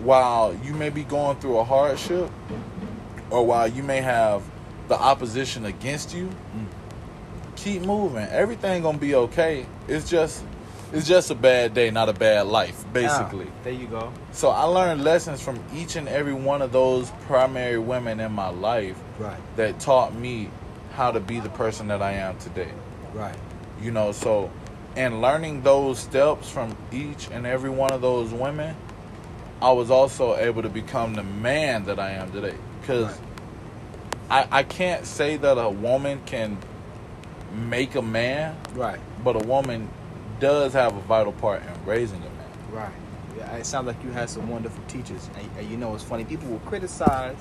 [0.00, 2.30] while you may be going through a hardship
[3.30, 4.42] or while you may have
[4.86, 6.66] the opposition against you, Mm.
[7.56, 8.26] keep moving.
[8.28, 9.66] Everything gonna be okay.
[9.88, 10.44] It's just
[10.92, 13.46] it's just a bad day, not a bad life, basically.
[13.48, 14.12] Ah, there you go.
[14.32, 18.48] So I learned lessons from each and every one of those primary women in my
[18.48, 19.38] life Right.
[19.56, 20.50] that taught me
[20.94, 22.70] how to be the person that I am today.
[23.14, 23.36] Right.
[23.80, 24.50] You know, so
[24.94, 28.76] and learning those steps from each and every one of those women,
[29.62, 32.54] I was also able to become the man that I am today.
[32.80, 34.48] Because Right.
[34.50, 36.58] I, I can't say that a woman can
[37.54, 38.98] make a man, Right.
[39.24, 39.88] but a woman
[40.42, 42.48] does have a vital part in raising a man.
[42.72, 42.92] Right.
[43.38, 45.30] Yeah, it sounds like you had some wonderful teachers.
[45.36, 46.24] And, and you know, it's funny.
[46.24, 47.36] People will criticize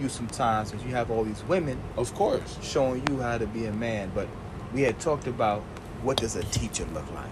[0.00, 2.56] you sometimes because you have all these women Of course.
[2.62, 4.10] showing you how to be a man.
[4.14, 4.26] But
[4.72, 5.60] we had talked about
[6.02, 7.28] what does a teacher look like.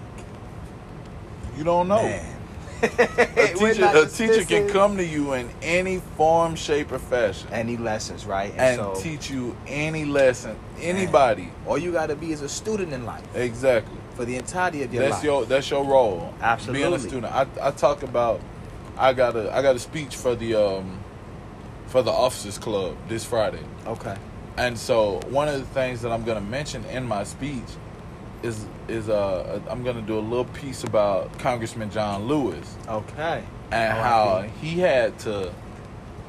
[1.57, 2.03] You don't know.
[2.03, 2.35] Man.
[2.83, 2.87] A
[3.57, 8.25] teacher, a teacher can come to you in any form, shape, or fashion any lessons,
[8.25, 8.53] right?
[8.55, 10.55] and so, teach you any lesson.
[10.79, 11.51] Anybody.
[11.67, 13.97] all you got to be is a student in life Exactly.
[14.19, 15.23] For the entirety of your that's life.
[15.23, 16.33] your that's your role.
[16.41, 16.81] Absolutely.
[16.81, 17.33] Being a student.
[17.33, 18.41] I, I talk about
[18.97, 20.99] I got a I got a speech for the um
[21.87, 23.63] for the Officers Club this Friday.
[23.87, 24.17] Okay.
[24.57, 27.63] And so one of the things that I'm going to mention in my speech
[28.43, 33.41] is is uh I'm going to do a little piece about Congressman John Lewis Okay.
[33.71, 34.03] and R.I.P.
[34.03, 35.53] how he had to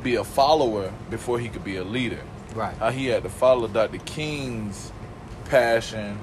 [0.05, 2.22] be a follower before he could be a leader.
[2.55, 2.76] Right.
[2.76, 3.98] How he had to follow Dr.
[3.98, 4.92] King's
[5.46, 6.16] passion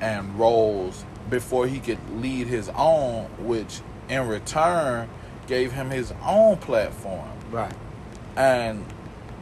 [0.00, 5.08] and roles before he could lead his own, which in return
[5.46, 7.30] gave him his own platform.
[7.50, 7.72] Right.
[8.36, 8.84] And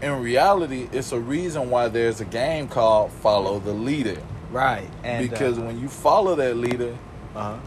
[0.01, 4.21] in reality, it's a reason why there's a game called Follow the Leader.
[4.51, 4.89] Right.
[5.03, 6.97] And because uh, when you follow that leader,
[7.35, 7.59] uh-huh.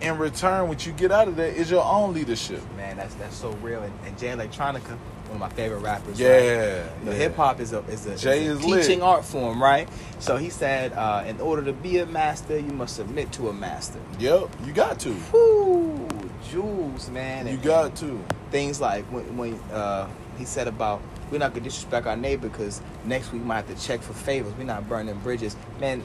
[0.00, 2.62] in return, what you get out of that is your own leadership.
[2.76, 3.82] man, that's that's so real.
[3.82, 4.96] And, and Jay Electronica,
[5.34, 6.18] one of my favorite rappers.
[6.18, 6.84] Yeah.
[7.00, 7.18] You know, yeah.
[7.18, 8.82] hip hop is a is a, Jay is a is lit.
[8.84, 9.88] teaching art form, right?
[10.20, 13.52] So he said, uh, in order to be a master, you must submit to a
[13.52, 13.98] master.
[14.18, 15.10] Yep, you got to.
[15.32, 16.08] Whoo,
[16.50, 17.46] jewels, man.
[17.46, 18.24] You And- got to.
[18.50, 21.00] things like when, when uh, he said about
[21.32, 24.12] we're not gonna disrespect our neighbor because next week we might have to check for
[24.12, 24.52] favors.
[24.56, 26.02] We're not burning bridges, man.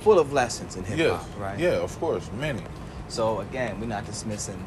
[0.00, 1.12] Full of lessons in hip Yes.
[1.22, 1.56] hop, right?
[1.58, 2.60] Yeah, of course, many
[3.06, 4.60] So again, we're not dismissing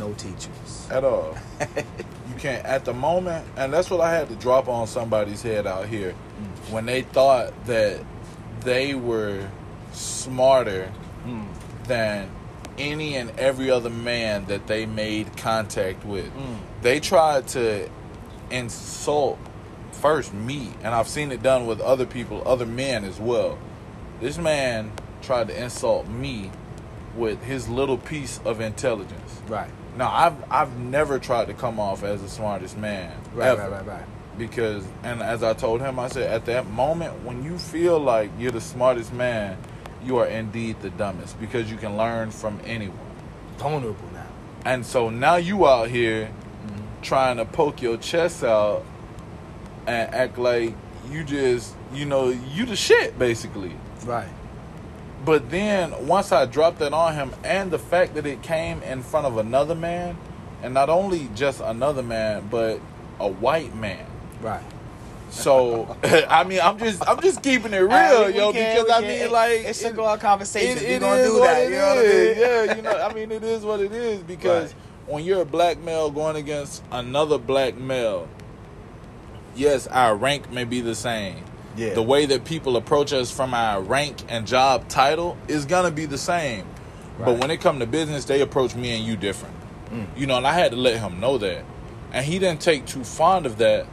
[0.00, 0.88] no teachers.
[0.90, 1.36] at all.
[1.76, 5.66] you can't at the moment, and that's what I had to drop on somebody's head
[5.66, 6.12] out here
[6.70, 8.00] when they thought that
[8.62, 9.48] they were
[9.92, 10.90] smarter
[11.26, 11.46] Mm.
[11.86, 12.30] than
[12.78, 16.26] any and every other man that they made contact with.
[16.34, 16.56] Mm.
[16.80, 17.90] They tried to
[18.50, 19.38] insult
[19.92, 23.58] first me, and I've seen it done with other people, other men as well.
[24.20, 26.50] This man tried to insult me
[27.14, 29.42] with his little piece of intelligence.
[29.46, 29.70] Right.
[29.96, 33.48] Now, I've I've never tried to come off as the smartest man Right.
[33.48, 33.70] ever Right.
[33.70, 33.86] Right.
[33.86, 34.04] Right.
[34.38, 38.30] because and as I told him, I said at that moment when you feel like
[38.38, 39.58] you're the smartest man,
[40.04, 42.96] you are indeed the dumbest because you can learn from anyone.
[43.58, 44.26] Vulnerable now.
[44.64, 47.02] And so now you out here mm-hmm.
[47.02, 48.84] trying to poke your chest out
[49.86, 50.74] and act like
[51.10, 53.72] you just you know you the shit basically.
[54.04, 54.28] Right.
[55.24, 59.02] But then once I dropped that on him, and the fact that it came in
[59.02, 60.16] front of another man,
[60.62, 62.80] and not only just another man, but
[63.18, 64.06] a white man.
[64.40, 64.62] Right.
[65.30, 68.90] So I mean, I'm just I'm just keeping it real, Hey, we yo, can- because
[68.90, 70.78] I mean, it- like it's it- a our conversation.
[70.78, 71.62] it, it gonna is do what that.
[71.62, 72.38] it You know what I mean?
[72.38, 74.72] Yeah, you know, I mean, it is what it is because
[75.06, 75.14] Right.
[75.14, 78.26] when you're a black male going against another black male,
[79.54, 81.44] yes, our rank may be the same.
[81.80, 81.94] Yeah.
[81.94, 86.04] The way that people approach us from our rank and job title is gonna be
[86.04, 86.66] the same.
[87.18, 89.54] But when it come to business, they approach me and you different.
[89.90, 90.06] Mm.
[90.16, 91.64] You know, and I had to let him know that.
[92.12, 93.86] And he didn't take too fond of that.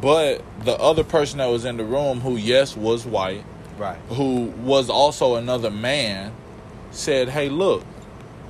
[0.00, 3.44] But the other person that was in the room, who yes was white,
[3.78, 3.98] Right.
[4.08, 6.32] who was also another man,
[6.90, 7.84] said, Hey, look,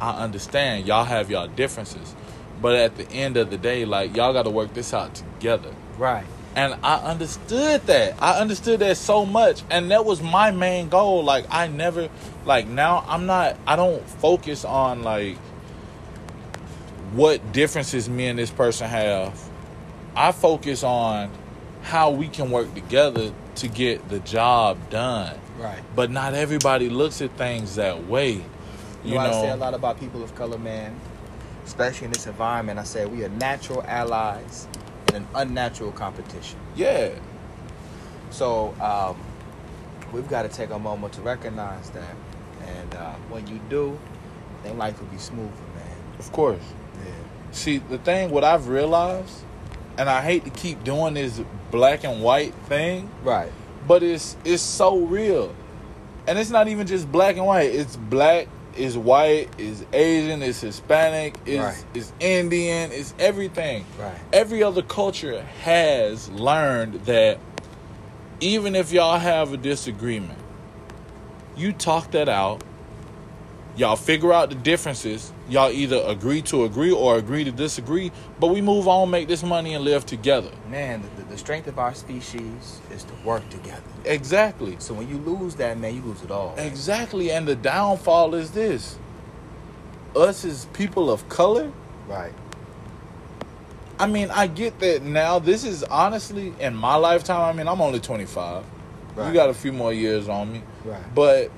[0.01, 2.15] I understand y'all have y'all differences.
[2.61, 5.71] But at the end of the day, like, y'all got to work this out together.
[5.99, 6.27] Right.
[6.57, 8.15] And I understood that.
[8.21, 9.63] I understood that so much.
[9.71, 11.23] And that was my main goal.
[11.23, 12.09] Like, I never,
[12.47, 15.37] like, now I'm not, I don't focus on, like,
[17.13, 19.39] what differences me and this person have.
[20.17, 21.31] I focus on
[21.83, 25.39] how we can work together to get the job done.
[25.59, 25.83] Right.
[25.95, 28.33] But not everybody looks at things that way.
[28.33, 28.43] You,
[29.05, 30.99] You know, I say a lot about people of color, man.
[31.67, 34.69] Especially in this environment, I say we are natural allies
[35.17, 36.59] an unnatural competition.
[36.77, 37.11] yeah.
[38.31, 39.17] So um,
[40.13, 42.15] we've got to take a moment to recognize that,
[42.67, 43.99] and uh, when you do,
[44.63, 45.97] then life will be smoother, man.
[46.19, 46.63] Of course.
[47.05, 47.13] Yeah.
[47.53, 49.33] See, the thing, what I've realized,
[49.97, 53.51] and I hate to keep doing this black and white thing, Right.
[53.87, 55.55] but it's it's so real,
[56.27, 57.73] and it's not even just black and white.
[57.75, 61.85] It's black, it's white, it's Asian, it's Hispanic, it's Right.
[61.95, 63.85] it's Indian, it's everything.
[63.99, 64.15] Right.
[64.33, 67.39] Every other culture has learned that
[68.41, 70.39] even if y'all have a disagreement,
[71.57, 72.63] you talk that out.
[73.77, 75.33] Y'all figure out the differences.
[75.51, 78.11] Y'all either agree to agree or agree to disagree,
[78.41, 80.51] but we move on, make this money, and live together.
[80.71, 83.83] Man, the, the, strength of our species is to work together.
[84.07, 84.77] Exactly.
[84.79, 86.55] So when you lose that, man, you lose it all.
[86.57, 87.31] Exactly.
[87.31, 88.99] And the downfall is this
[90.17, 91.71] us as people of color.
[92.09, 92.33] Right.
[93.99, 95.39] I mean, I get that now.
[95.39, 97.43] This is honestly in my lifetime.
[97.43, 98.65] I mean, I'm only 25.
[99.15, 99.29] Right.
[99.29, 100.63] You got a few more years on me.
[100.85, 101.15] Right.
[101.15, 101.51] But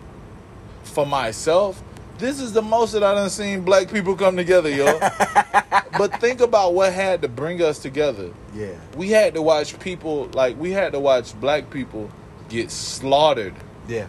[0.83, 1.83] for myself,
[2.19, 4.99] this is the most that I done seen black people come together, yo.
[5.99, 8.31] but think about what had to bring us together.
[8.55, 8.73] Yeah.
[8.97, 12.11] We had to watch people like we had to watch black people
[12.49, 13.55] get slaughtered,
[13.89, 14.07] Yeah.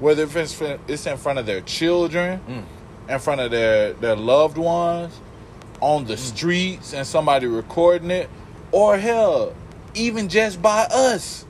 [0.00, 3.12] whether it's it's in front of their children, Mm.
[3.14, 5.12] in front of their their loved ones,
[5.80, 8.28] on the streets, and somebody recording it,
[8.72, 9.52] or hell,
[9.94, 11.44] even just by us.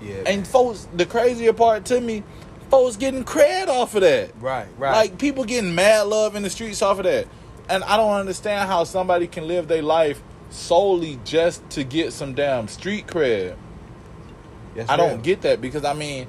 [0.00, 0.14] Yeah.
[0.26, 2.22] And folks, the crazier part to me,
[2.70, 4.30] folks getting cred off of that.
[4.40, 4.92] right, right.
[4.92, 7.26] Like people getting mad love in the streets off of that.
[7.68, 12.34] And I don't understand how somebody can live their life solely just to get some
[12.34, 13.56] damn street cred.
[14.74, 16.28] That's I don't get that because I mean,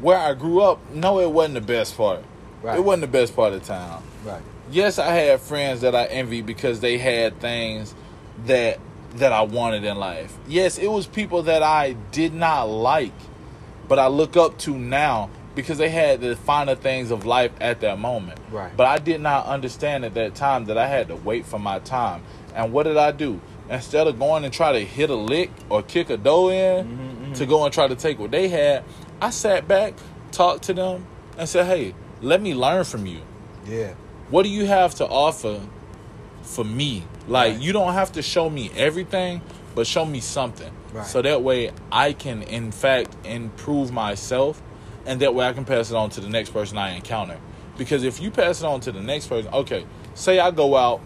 [0.00, 2.24] where I grew up, no, it wasn't the best part.
[2.62, 2.78] Right.
[2.78, 4.02] It wasn't the best part of town.
[4.24, 4.42] Right.
[4.70, 7.94] Yes, I had friends that I envied because they had things
[8.46, 8.80] that
[9.16, 10.34] that I wanted in life.
[10.48, 13.12] Yes, it was people that I did not like,
[13.86, 17.80] but I look up to now because they had the finer things of life at
[17.80, 18.38] that moment.
[18.50, 18.74] Right.
[18.76, 21.78] But I did not understand at that time that I had to wait for my
[21.80, 22.22] time.
[22.54, 23.40] And what did I do?
[23.70, 27.32] Instead of going and try to hit a lick or kick a dough in Mm-hmm,
[27.34, 28.84] to go and try to take what they had,
[29.20, 29.94] I sat back,
[30.32, 31.06] talked to them,
[31.38, 33.20] and said, "Hey, let me learn from you."
[33.66, 33.94] Yeah.
[34.30, 35.60] what do you have to offer
[36.42, 37.04] for me?
[37.28, 37.60] Like Right.
[37.62, 39.40] you don't have to show me everything,
[39.74, 40.70] but show me something.
[40.92, 41.06] Right.
[41.06, 44.60] So that way I can in fact improve myself
[45.06, 47.38] and that way I can pass it on to the next person I encounter.
[47.78, 51.00] Because if you pass it on to the next person, okay, say I go out,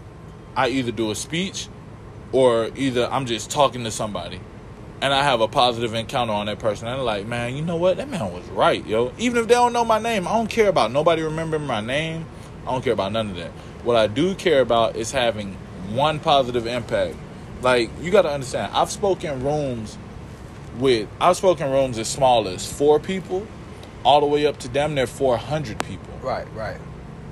[0.55, 1.67] I either do a speech
[2.31, 4.39] or either I'm just talking to somebody
[5.01, 6.87] and I have a positive encounter on that person.
[6.87, 7.97] And I'm like, man, you know what?
[7.97, 9.13] That man was right, yo.
[9.17, 12.25] Even if they don't know my name, I don't care about nobody remembering my name.
[12.65, 13.51] I don't care about none of that.
[13.83, 15.53] What I do care about is having
[15.91, 17.15] one positive impact.
[17.61, 19.97] Like, you got to understand, I've spoken rooms
[20.79, 23.47] with, I've spoken rooms as small as four people,
[24.03, 26.13] all the way up to damn near 400 people.
[26.21, 26.77] Right, right.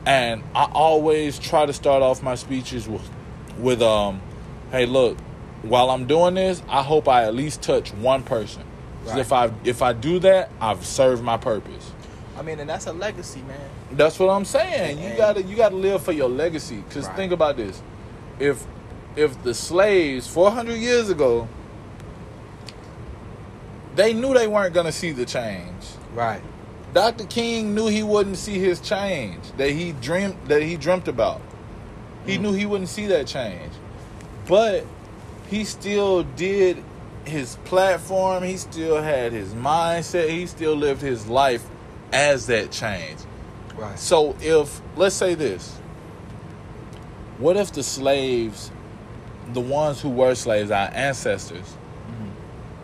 [0.06, 3.08] And I always try to start off my speeches with,
[3.58, 4.22] with um,
[4.72, 5.18] hey, look,
[5.64, 8.64] while I'm doing this, I hope I at least touch one person.
[9.06, 9.20] Right.
[9.20, 11.92] If I if I do that, I've served my purpose.
[12.38, 13.70] I mean, and that's a legacy, man.
[13.92, 15.00] That's what I'm saying.
[15.00, 16.84] You gotta you gotta live for your legacy.
[16.90, 17.16] Cause Right.
[17.16, 17.82] think about this:
[18.40, 18.66] if
[19.16, 21.48] if the slaves 400 years ago,
[23.96, 25.86] they knew they weren't gonna see the change.
[26.14, 26.42] Right.
[26.96, 27.26] Dr.
[27.26, 31.42] King knew he wouldn't see his change that he dreamed that he dreamt about.
[32.26, 32.42] He Mm.
[32.42, 33.74] knew he wouldn't see that change.
[34.48, 34.86] But
[35.50, 36.82] he still did
[37.26, 41.64] his platform, he still had his mindset, he still lived his life
[42.14, 43.18] as that change.
[43.76, 44.00] Right.
[44.00, 45.74] So if let's say this,
[47.40, 48.72] what if the slaves,
[49.52, 51.76] the ones who were slaves, our ancestors,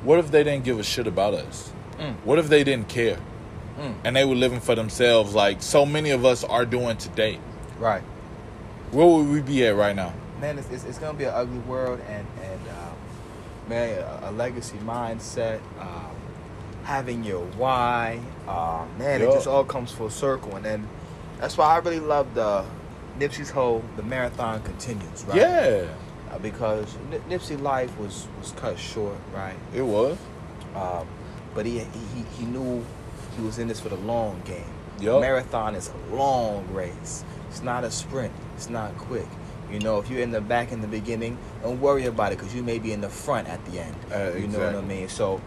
[0.04, 1.71] what if they didn't give a shit about us?
[1.97, 2.15] Mm.
[2.26, 3.17] What if they didn't care?
[3.82, 3.96] Mm.
[4.04, 7.39] And they were living for themselves like so many of us are doing today.
[7.80, 8.04] Right.
[8.91, 10.13] Where would we be at right now?
[10.39, 14.32] Man, it's, it's, it's gonna be an ugly world, and and uh, man, a, a
[14.32, 16.12] legacy mindset, um,
[16.84, 20.88] having your why, uh, man, it just all comes full circle, and then
[21.39, 22.65] that's why I really love the
[23.20, 25.38] Nipsey's whole the marathon continues, right?
[25.38, 25.86] Yeah,
[26.32, 29.56] Uh, because Nip- Nipsey life was was cut short, right?
[29.74, 30.17] it was.
[30.76, 31.08] Um,
[31.54, 32.84] but he he he knew
[33.43, 34.63] was in this for the long game.
[34.99, 35.21] Yup.
[35.21, 37.23] Marathon is a long race.
[37.49, 38.34] It's not a sprint.
[38.56, 39.27] It's not quick.
[39.71, 42.54] You know, if you're in the back in the beginning, don't worry about it because
[42.54, 43.95] you may be in the front at the end.
[44.13, 45.08] Uh, you know what I mean?
[45.08, 45.41] So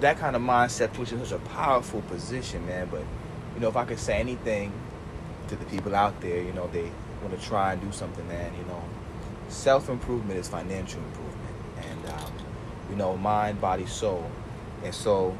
[0.00, 2.88] that kind of mindset puts you in such a powerful position, man.
[2.90, 3.02] But
[3.54, 4.72] you know, if I could say anything
[5.48, 6.90] to the people out there, you know, they
[7.22, 8.52] want to try and do something, man.
[8.58, 8.82] You know,
[9.48, 12.32] self improvement is financial improvement, and um,
[12.90, 14.30] you know, mind, body, soul.
[14.84, 15.36] And so,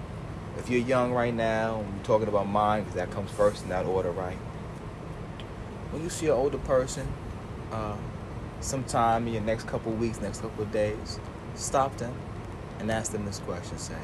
[0.59, 3.87] if you're young right now, we're talking about mind because that comes first in that
[3.87, 4.37] order, right?
[5.91, 7.07] When you see an older person,
[7.73, 7.97] uh,
[8.61, 11.19] sometime in your next couple weeks, next couple days,
[11.55, 12.15] stop them
[12.79, 13.97] and ask them this question: Say,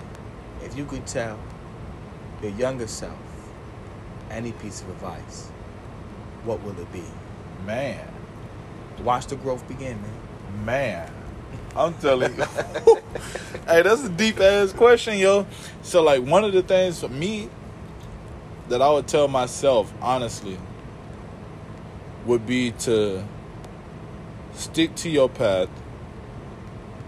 [0.63, 1.39] if you could tell
[2.43, 3.19] your younger self
[4.31, 5.49] any piece of advice,
[6.45, 7.05] what will it be?
[7.65, 8.09] Man,
[9.03, 10.65] Watch the growth begin, man.
[10.65, 11.13] man,
[11.77, 12.45] I'm telling you.
[13.67, 15.47] hey, that's a deep ass question, yo.
[15.83, 17.49] So, like, one of the things for me
[18.69, 20.59] that I would tell myself, honestly,
[22.25, 23.23] would be to
[24.55, 25.69] stick to your path,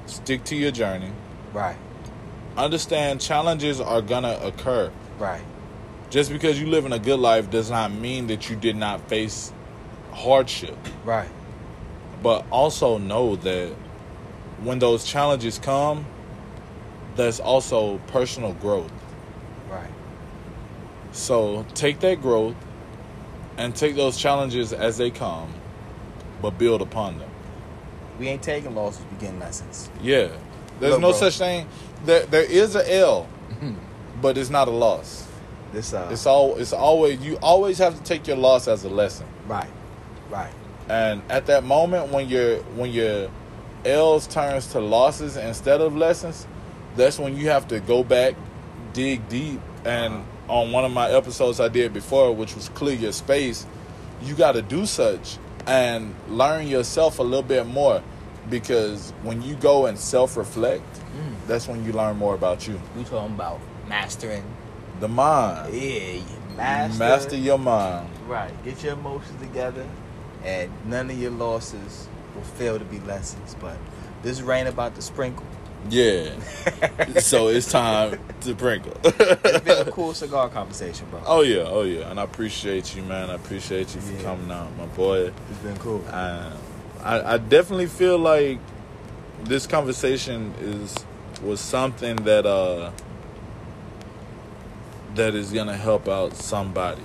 [0.06, 1.10] stick to your journey.
[1.52, 1.76] Right,
[2.56, 4.90] Understand challenges are gonna occur.
[5.18, 5.40] right,
[6.10, 9.00] Just because you live in a good life does not mean that you did not
[9.08, 9.52] face
[10.12, 10.76] hardship.
[11.04, 11.28] right,
[12.22, 13.72] But also know that
[14.62, 16.06] when those challenges come,
[17.16, 18.92] there's also personal growth.
[19.70, 19.90] right.
[21.12, 22.54] So take that growth
[23.56, 25.52] and take those challenges as they come,
[26.42, 27.30] but build upon them.
[28.18, 29.90] We ain't taking losses, we getting lessons.
[30.02, 30.28] Yeah.
[30.80, 31.18] There's Look, no bro.
[31.18, 31.66] such thing.
[32.04, 33.28] There, there is a L,
[34.22, 35.26] but it's not a loss.
[35.72, 36.56] This uh, It's all.
[36.56, 37.20] It's always.
[37.20, 39.26] You always have to take your loss as a lesson.
[39.48, 39.68] right,
[40.30, 40.52] right,
[40.88, 43.28] And at that moment when you're when you're
[43.88, 46.46] L's turns to losses instead of lessons,
[46.96, 48.34] that's when you have to go back,
[48.92, 53.12] dig deep, and on one of my episodes I did before, which was clear your
[53.12, 53.66] space,
[54.22, 58.02] you got to do such and learn yourself a little bit more
[58.48, 61.46] because when you go and self-reflect, mm.
[61.46, 62.80] that's when you learn more about you.
[62.96, 64.44] We talking about mastering.
[65.00, 66.20] The mind, Yeah,
[66.56, 66.98] master.
[66.98, 68.08] master your mind.
[68.26, 68.52] Right.
[68.64, 69.86] Get your emotions together,
[70.44, 72.08] and none of your losses
[72.38, 73.56] will fail to be lessons.
[73.60, 73.76] But
[74.22, 75.44] this rain about to sprinkle.
[75.90, 76.30] Yeah.
[77.20, 78.96] so it's time to sprinkle.
[79.04, 81.22] It's been a cool cigar conversation, bro.
[81.26, 83.30] Oh yeah, oh yeah, and I appreciate you, man.
[83.30, 84.22] I appreciate you for Yeah.
[84.22, 85.32] coming out, my boy.
[85.50, 86.04] It's been cool.
[86.10, 86.50] Uh,
[87.02, 88.58] I, I definitely feel like
[89.44, 90.94] this conversation is
[91.42, 92.90] was something that uh
[95.14, 97.02] that is gonna help out somebody.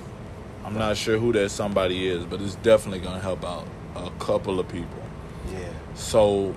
[0.65, 4.59] I'm not sure who that somebody is, but it's definitely gonna help out a couple
[4.59, 5.02] of people.
[5.51, 5.69] Yeah.
[5.95, 6.55] So,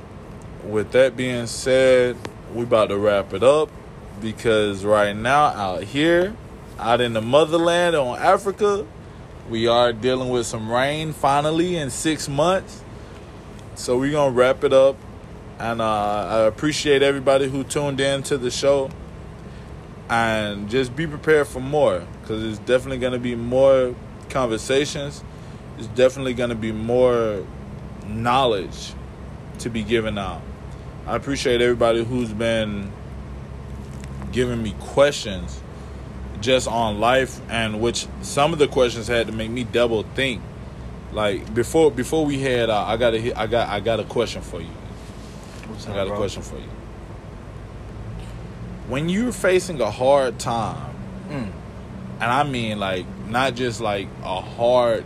[0.64, 2.16] with that being said,
[2.54, 3.70] we about to wrap it up
[4.20, 6.34] because right now out here,
[6.78, 8.86] out in the motherland on Africa,
[9.48, 12.82] we are dealing with some rain finally in six months.
[13.74, 14.96] So we're gonna wrap it up,
[15.58, 18.90] and uh, I appreciate everybody who tuned in to the show,
[20.08, 23.94] and just be prepared for more because it's definitely gonna be more
[24.30, 25.22] conversations.
[25.78, 27.44] It's definitely gonna be more
[28.08, 28.92] knowledge
[29.58, 30.42] to be given out.
[31.06, 32.90] I appreciate everybody who's been
[34.32, 35.60] giving me questions
[36.40, 40.42] just on life and which some of the questions had to make me double think.
[41.12, 44.42] Like before before we had uh, I got a I got I got a question
[44.42, 44.68] for you.
[45.68, 46.68] What's I got a question for you.
[48.88, 50.94] When you're facing a hard time,
[51.28, 51.50] Mm.
[52.20, 55.04] and I mean like not just like a hard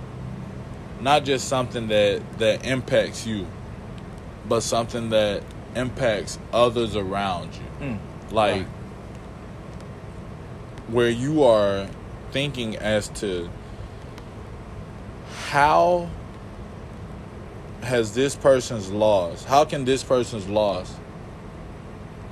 [1.01, 3.47] not just something that that impacts you,
[4.49, 5.43] but something that
[5.75, 7.87] impacts others around you.
[7.87, 7.99] Mm.
[8.33, 8.67] Like Right.
[10.89, 11.89] where you are
[12.33, 13.49] thinking as to
[15.49, 16.09] how
[17.83, 20.95] has this person's loss, how can this person's loss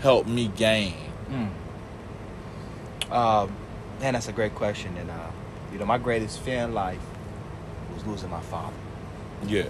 [0.01, 0.95] help me gain?
[1.31, 1.49] Mm.
[3.12, 3.53] Um,
[4.01, 4.95] man, that's a great question.
[4.99, 5.31] And, uh,
[5.73, 7.01] you know, my greatest fear in life
[7.99, 8.77] was losing my father.
[9.47, 9.67] Yeah.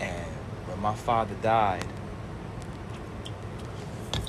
[0.00, 0.26] And
[0.66, 1.86] when my father died,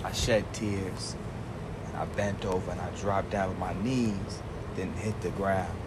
[0.04, 1.16] I shed tears.
[1.88, 4.42] And I bent over and I dropped down with my knees,
[4.76, 5.78] didn't hit the ground.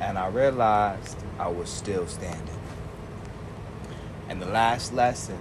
[0.00, 2.58] And I realized I was still standing.
[4.28, 5.38] And the last lesson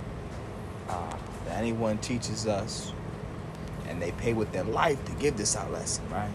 [0.88, 2.94] uh, that anyone teaches us,
[3.88, 6.32] and they pay with their life to give this our lesson, right?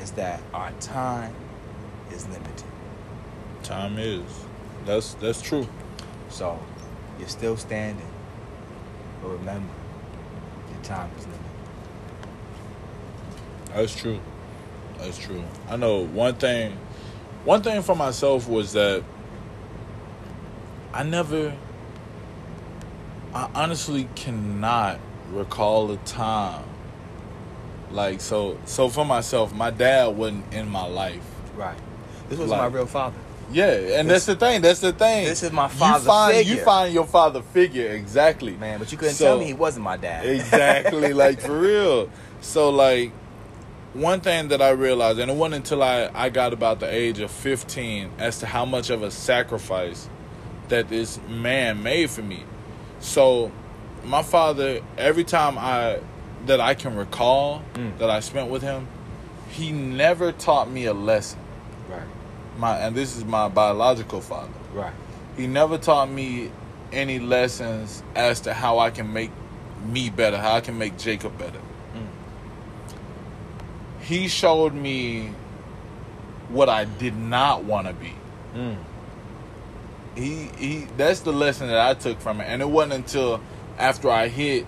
[0.00, 1.34] Is that our time
[2.12, 2.75] is limited.
[3.66, 4.22] Time is.
[4.84, 5.66] That's that's true.
[6.28, 6.56] So
[7.18, 8.06] you're still standing.
[9.20, 9.72] But remember,
[10.72, 11.42] your time is limited.
[13.74, 14.20] That's true.
[14.98, 15.42] That's true.
[15.68, 16.78] I know one thing.
[17.44, 19.02] One thing for myself was that
[20.92, 21.52] I never.
[23.34, 25.00] I honestly cannot
[25.32, 26.62] recall a time.
[27.90, 31.26] Like so, so for myself, my dad wasn't in my life.
[31.56, 31.78] Right.
[32.28, 33.16] This was Like- my real father.
[33.52, 34.60] Yeah, and that's the thing.
[34.62, 35.24] That's the thing.
[35.26, 38.56] This is my You father find you find your father figure exactly.
[38.56, 40.26] Man, but you couldn't So- tell me he wasn't my dad.
[40.26, 43.12] exactly like for real so like
[43.94, 47.18] one thing that i realized and it wasn't until I, I got about the age
[47.18, 50.08] of 15 as to how much of a sacrifice
[50.68, 52.44] that this man made for me
[53.00, 53.50] so
[54.04, 55.98] my father every time i
[56.44, 57.96] that i can recall Mm.
[57.98, 58.86] that i spent with him
[59.50, 61.38] he never taught me a lesson.
[62.58, 64.92] My and this is my biological father Right.
[65.36, 66.50] he never taught me
[66.92, 69.30] any lessons as to how I can make
[69.84, 71.58] me better, how I can make Jacob better.
[71.94, 72.08] Mm.
[74.00, 75.30] He showed me
[76.48, 78.14] what I did not want to be.
[78.54, 78.76] Mm.
[80.14, 82.44] He he that's the lesson that I took from it.
[82.44, 83.40] And it wasn't until
[83.78, 84.66] after I hit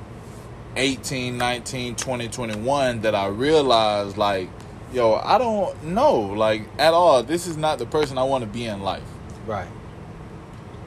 [0.76, 4.48] 18, 19, 20, 21 that I realized like,
[4.92, 7.22] yo, I don't know like at all.
[7.22, 9.02] This is not the person I want to be in life.
[9.46, 9.68] Right.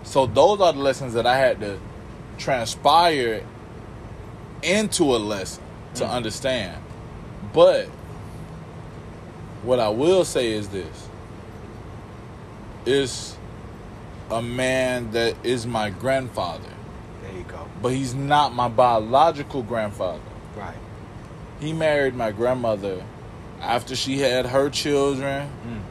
[0.04, 1.80] So those are the lessons that I had to
[2.38, 3.44] transpire
[4.64, 5.64] into a lesson
[5.96, 6.10] to Mm.
[6.12, 6.78] understand.
[7.54, 7.88] But
[9.64, 11.08] what I will say is this.
[12.86, 13.38] Is
[14.32, 16.64] a man that is my grandfather,
[17.22, 17.60] There you go.
[17.82, 20.20] but he's not my biological grandfather.
[20.58, 20.74] Right.
[21.60, 23.04] He married my grandmother
[23.62, 25.82] after she had her children, Mm.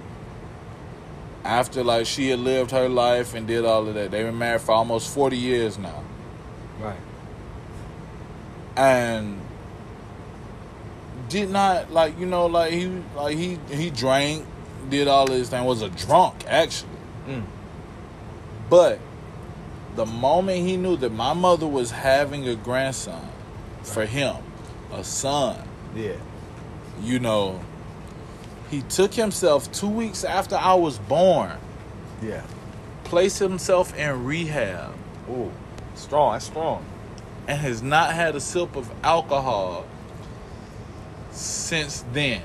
[1.45, 4.11] after like she had lived her life and did all of that.
[4.11, 6.03] They were married for almost 40 years now.
[6.81, 6.97] Right.
[8.77, 9.39] and
[11.29, 14.47] did not like you know like he like he he drank,
[14.89, 16.89] did all of this thing was a drunk actually,
[17.29, 17.45] Mm.
[18.71, 18.99] but
[19.97, 23.29] the moment he knew that my mother was having a grandson
[23.83, 24.37] for him,
[24.93, 25.57] a son,
[25.95, 26.13] Yeah.
[27.03, 27.61] You know,
[28.71, 31.53] he took himself two weeks after I was born,
[32.23, 32.43] Yeah.
[33.05, 34.95] placed himself in rehab,
[35.29, 35.51] Ooh.
[35.95, 36.33] Strong.
[36.35, 36.85] That's strong.
[37.49, 39.85] and has not had a sip of alcohol
[41.33, 42.43] since then.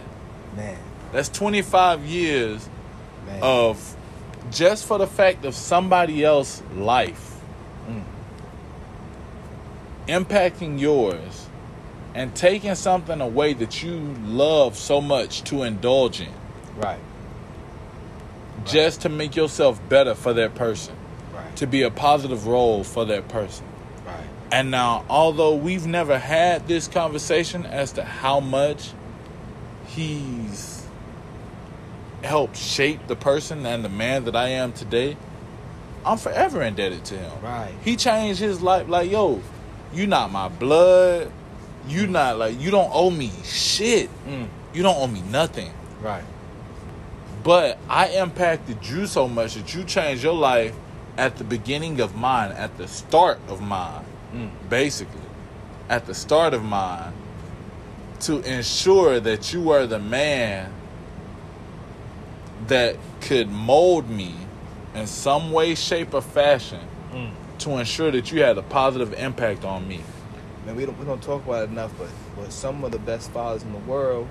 [0.55, 0.77] Man.
[1.11, 2.67] That's 25 years
[3.27, 3.39] Man.
[3.41, 3.95] of
[4.51, 7.39] just for the fact of somebody else's life
[7.89, 8.03] Mm.
[10.07, 11.47] impacting yours
[12.15, 16.29] and taking something away that you love so much to indulge in
[16.77, 16.97] Right.
[18.63, 20.95] just to make yourself better for that person,
[21.35, 21.55] Right.
[21.57, 23.65] to be a positive role for that person.
[24.07, 24.15] Right.
[24.51, 28.91] And now, although we've never had this conversation as to how much
[29.87, 30.83] he's
[32.23, 35.17] helped shape the person and the man that I am today,
[36.05, 37.31] I'm forever indebted to him.
[37.43, 37.73] Right.
[37.83, 38.87] He changed his life.
[38.87, 39.41] Like, yo,
[39.93, 41.31] you not my blood.
[41.87, 44.09] You not like you don't owe me shit.
[44.27, 44.47] Mm.
[44.73, 45.71] You don't owe me nothing.
[46.01, 46.23] Right.
[47.43, 50.73] But I impacted you so much that you changed your life
[51.17, 54.49] at the beginning of mine, at the start of mine, Mm.
[54.69, 55.21] basically.
[55.87, 57.13] At the start of mine,
[58.21, 60.71] to ensure that you were the man
[62.67, 64.33] that could mold me
[64.95, 66.79] in some way, shape, or fashion
[67.13, 67.29] Mm.
[67.59, 70.01] to ensure that you had a positive impact on me.
[70.65, 73.31] Man, we don't we don't talk about it enough, but but some of the best
[73.31, 74.27] fathers in the world,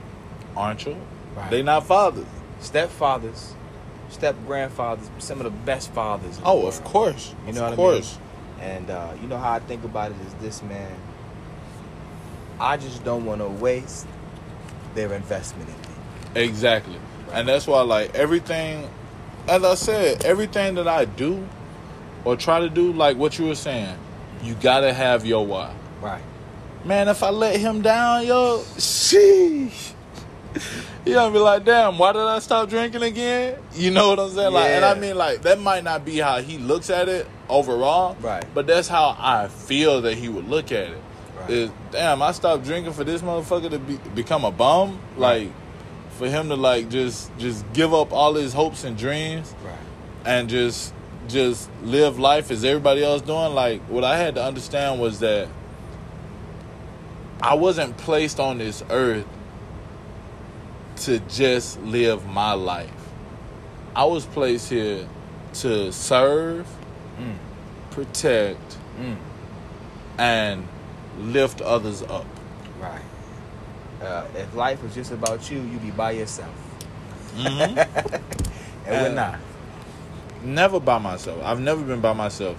[0.57, 0.97] Aren't you?
[1.37, 1.51] Right.
[1.51, 2.26] They not fathers.
[2.61, 3.53] stepfathers,
[4.09, 6.39] step grandfathers, some of the best fathers.
[6.39, 6.68] in the Oh, world.
[6.68, 7.35] of course.
[7.47, 8.16] You know of what course.
[8.16, 8.70] I mean?
[8.70, 10.93] And uh, you know how I think about it is this, man.
[12.61, 14.07] I just don't want to waste
[14.95, 16.47] their investment in me.
[16.47, 16.97] Exactly.
[17.32, 18.89] And that's why, like, everything,
[19.49, 21.47] as I said, everything that I do
[22.24, 23.99] or try to do, like what you were saying,
[24.43, 25.74] you gotta have your why.
[26.05, 26.23] Right.
[26.85, 29.93] Man, if I let him down, yo, sheesh.
[31.07, 33.59] You gonna be like, damn, why did I stop drinking again?
[33.75, 34.53] You know what I'm saying?
[34.53, 38.17] Like, and I mean, like, that might not be how he looks at it overall,
[38.21, 38.45] Right.
[38.55, 41.03] But that's how I feel that he would look at it.
[41.41, 41.51] Right.
[41.51, 45.49] Is damn, I stopped drinking for this motherfucker to be, become a bum, like,
[46.19, 49.75] for him to like just just give up all his hopes and dreams Right.
[50.25, 50.95] and just
[51.29, 53.55] just live life as everybody else doing.
[53.55, 55.49] Like, what I had to understand was that
[57.45, 59.27] I wasn't placed on this earth
[60.97, 62.91] to just live my life.
[63.95, 65.07] I was placed here
[65.55, 66.67] to serve,
[67.21, 67.35] Mm.
[67.91, 69.17] protect, Mm.
[70.17, 70.67] and
[71.21, 72.25] lift others up.
[72.81, 73.03] Right.
[74.03, 76.49] Uh, if life was just about you, you'd be by yourself.
[77.37, 77.79] Mm-hmm.
[78.87, 79.39] And we're Uh, not.
[80.43, 81.39] never by myself.
[81.45, 82.57] I've never been by myself.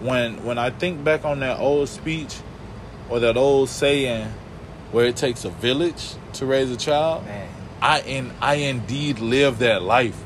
[0.00, 2.36] When when I think back on that old speech
[3.12, 4.26] or that old saying
[4.90, 7.46] where it takes a village to raise a child, Man.
[7.82, 10.18] I in I indeed live that life.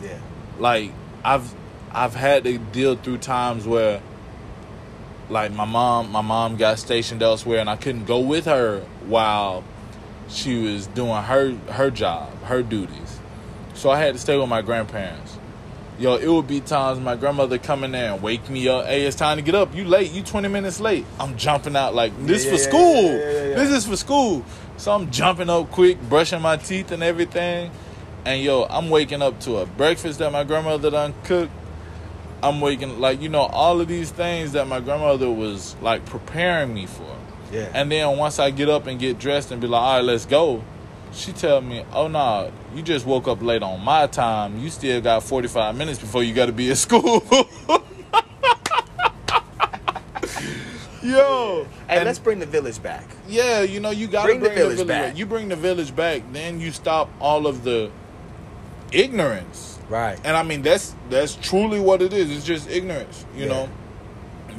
[0.00, 0.20] Yeah.
[0.56, 0.92] Like
[1.24, 1.52] I've
[1.90, 4.00] I've had to deal through times where
[5.30, 9.64] like my mom my mom got stationed elsewhere and I couldn't go with her while
[10.28, 13.18] she was doing her her job, her duties.
[13.74, 15.38] So I had to stay with my grandparents.
[16.02, 18.86] Yo, it would be times my grandmother come in there and wake me up.
[18.86, 19.72] Hey, it's time to get up.
[19.72, 20.10] You late.
[20.10, 21.06] You 20 minutes late.
[21.20, 23.02] I'm jumping out like this Yeah, for yeah, school.
[23.04, 23.54] yeah.
[23.54, 24.44] This is for school.
[24.78, 27.70] So I'm jumping up quick, brushing my teeth and everything.
[28.24, 31.52] And yo, I'm waking up to a breakfast that my grandmother done cooked.
[32.42, 36.74] I'm waking like you know all of these things that my grandmother was like preparing
[36.74, 37.16] me for.
[37.52, 37.68] Yeah.
[37.72, 40.26] And then once I get up and get dressed and be like, all right, let's
[40.26, 40.64] go,
[41.12, 44.58] she tell me, oh no, you just woke up late on my time.
[44.58, 47.22] You still got 45 minutes before you got to be at school.
[51.02, 53.04] Yo, Hey, and- let's bring the village back.
[53.28, 55.10] yeah, you know, you got to Bring bring, the the village village back.
[55.10, 55.18] back.
[55.18, 57.90] You bring the village back, then you stop all of the
[58.92, 59.80] ignorance.
[59.88, 60.18] Right.
[60.24, 62.30] And I mean that's that's truly what it is.
[62.30, 63.48] It's just ignorance, you Yeah.
[63.48, 63.68] know.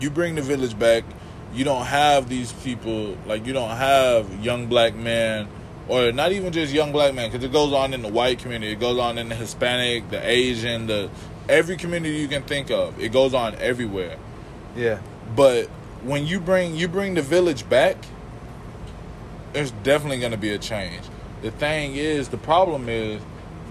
[0.01, 1.05] You bring the village back.
[1.53, 5.47] You don't have these people like you don't have young black men
[5.87, 8.71] or not even just young black men because it goes on in the white community.
[8.73, 11.09] It goes on in the Hispanic, the Asian, the
[11.49, 12.99] every community you can think of.
[12.99, 14.17] It goes on everywhere.
[14.75, 15.01] Yeah.
[15.35, 15.67] But
[16.03, 17.97] when you bring you bring the village back,
[19.53, 21.03] there's definitely going to be a change.
[21.41, 23.21] The thing is, the problem is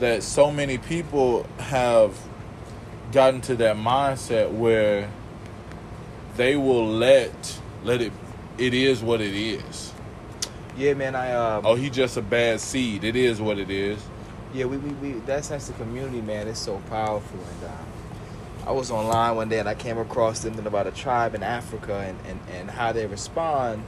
[0.01, 2.19] that so many people have
[3.13, 5.11] gotten to that mindset where
[6.37, 8.13] they will let let it
[8.59, 9.93] it is what it is.
[10.77, 11.15] Yeah, man.
[11.15, 13.05] I um, Oh, he just a bad seed.
[13.05, 14.03] It is what it is.
[14.55, 17.39] Yeah, we, we, we that sense of community, man, It's so powerful.
[17.39, 21.35] And uh, I was online one day and I came across something about a tribe
[21.35, 23.83] in Africa and, and, and how they respond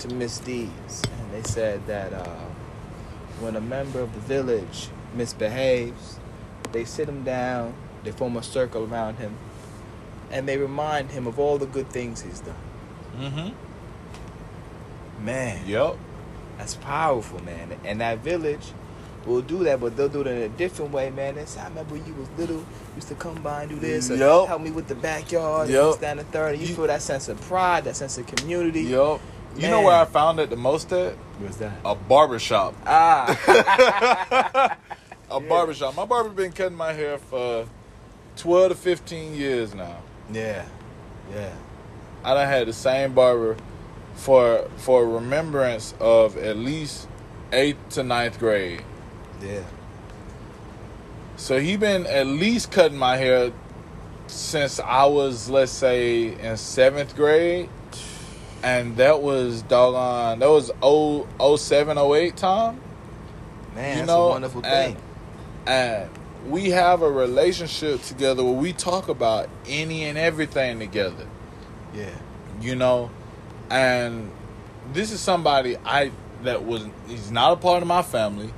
[0.00, 1.02] to misdeeds.
[1.20, 2.46] And they said that uh,
[3.40, 6.18] when a member of the village misbehaves,
[6.72, 7.74] they sit him down,
[8.04, 9.36] they form a circle around him,
[10.30, 12.56] and they remind him of all the good things he's done.
[13.18, 13.50] Mm-hmm.
[15.24, 15.96] Man, Yep.
[16.58, 17.76] That's powerful, man.
[17.84, 18.72] And that village
[19.26, 21.36] will do that, but they'll do it in a different way, man.
[21.38, 24.48] I remember you was little, used to come by and do this, or Yup.
[24.48, 26.52] help me with the backyard, and this, that, and the third.
[26.54, 28.82] And you, You- feel that sense of pride, that sense of community.
[28.82, 29.20] Yep.
[29.56, 31.14] You know where I found it the most at?
[31.38, 31.72] What's that?
[31.84, 32.74] A barbershop.
[32.86, 34.76] Ah,
[35.30, 35.48] A Yeah.
[35.48, 35.96] barbershop.
[35.96, 37.66] My barber been cutting my hair for
[38.36, 39.96] 12 to 15 years now.
[40.32, 40.64] yeah,
[41.34, 41.52] yeah,
[42.22, 43.56] I done had the same barber
[44.16, 47.06] for for remembrance of at least
[47.52, 48.82] eighth to ninth grade.
[49.42, 49.60] yeah.
[51.36, 53.52] So he been at least cutting my hair
[54.26, 57.68] since I was, let's say, in seventh grade.
[58.62, 62.80] And that was doggone that was 0, 07, 08 time.
[63.74, 65.02] Man, You that's know, a wonderful and- thing.
[65.66, 66.08] And
[66.48, 71.26] we have a relationship together where we talk about any and everything together.
[71.94, 72.06] Yeah,
[72.62, 73.10] you know
[73.70, 74.30] and
[74.92, 76.10] this is somebody i
[76.42, 78.52] that was he's not a part of my family.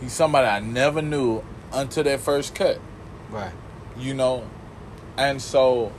[0.00, 2.78] He's somebody i never knew until that first cut.
[3.30, 3.52] Right.
[3.96, 4.48] you know?
[5.16, 5.92] And so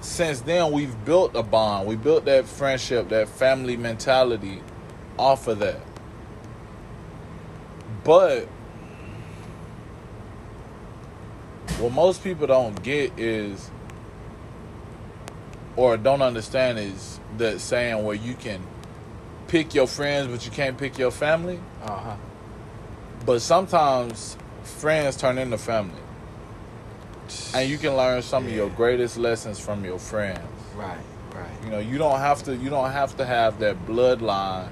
[0.00, 1.86] since then we've built a bond.
[1.86, 4.62] We built that friendship that family mentality
[5.18, 5.80] off of that.
[8.04, 8.46] But
[11.78, 13.70] what most people don't get is
[15.80, 18.60] or don't understand is the saying where you can
[19.48, 22.16] pick your friends but you can't pick your family Uh huh.
[23.24, 26.02] but sometimes friends turn into family
[27.54, 30.40] and you can learn some of your greatest lessons from your friends
[30.76, 30.98] Right,
[31.34, 31.50] right.
[31.64, 34.68] you know you don't have to you don't have to have that bloodline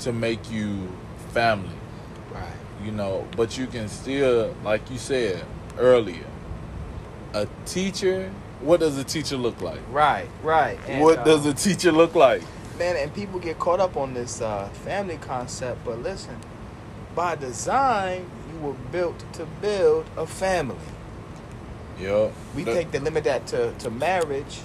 [0.00, 0.88] to make you
[1.32, 1.76] family
[2.32, 2.56] Right.
[2.82, 5.44] you know but you can still like you said
[5.78, 6.26] earlier
[7.34, 9.80] a teacher what does a teacher look like?
[9.90, 10.78] Right, right.
[10.88, 12.42] And, what uh, does a teacher look like?
[12.78, 16.36] Man and people get caught up on this uh, family concept but listen
[17.14, 20.76] by design you were built to build a family.
[22.00, 24.60] Yeah we That- take the limit that to, to marriage.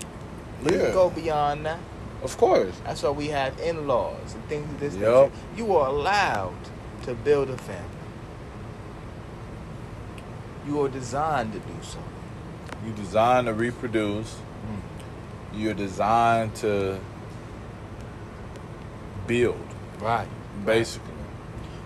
[0.68, 0.92] You Yeah.
[0.92, 1.80] go beyond that.
[2.24, 2.74] Of course.
[2.84, 5.32] That's why we have in-laws and things of this Yup.
[5.32, 5.32] nature.
[5.56, 6.58] You are allowed
[7.04, 7.86] to build a family.
[10.68, 12.00] You are designed to do so
[12.86, 14.34] you designed to reproduce.
[14.34, 15.60] Hmm.
[15.60, 17.00] You're designed to
[19.28, 19.66] build.
[20.00, 20.28] Right.
[20.66, 21.14] Basically.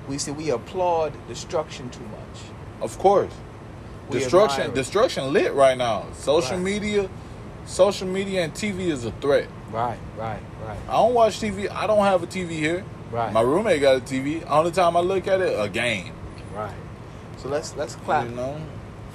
[0.07, 2.41] We see we applaud destruction too much.
[2.81, 3.33] Of course.
[4.09, 6.05] We destruction destruction lit right now.
[6.13, 6.63] Social Right.
[6.63, 7.09] media
[7.65, 9.47] social media and tv is a threat.
[9.71, 10.77] Right right right.
[10.89, 12.83] I don't watch tv i don't have a tv here.
[13.11, 13.31] Right.
[13.31, 16.13] My roommate got a tv only time i look at it a game.
[16.53, 16.75] Right.
[17.37, 18.61] So let's let's clap you know?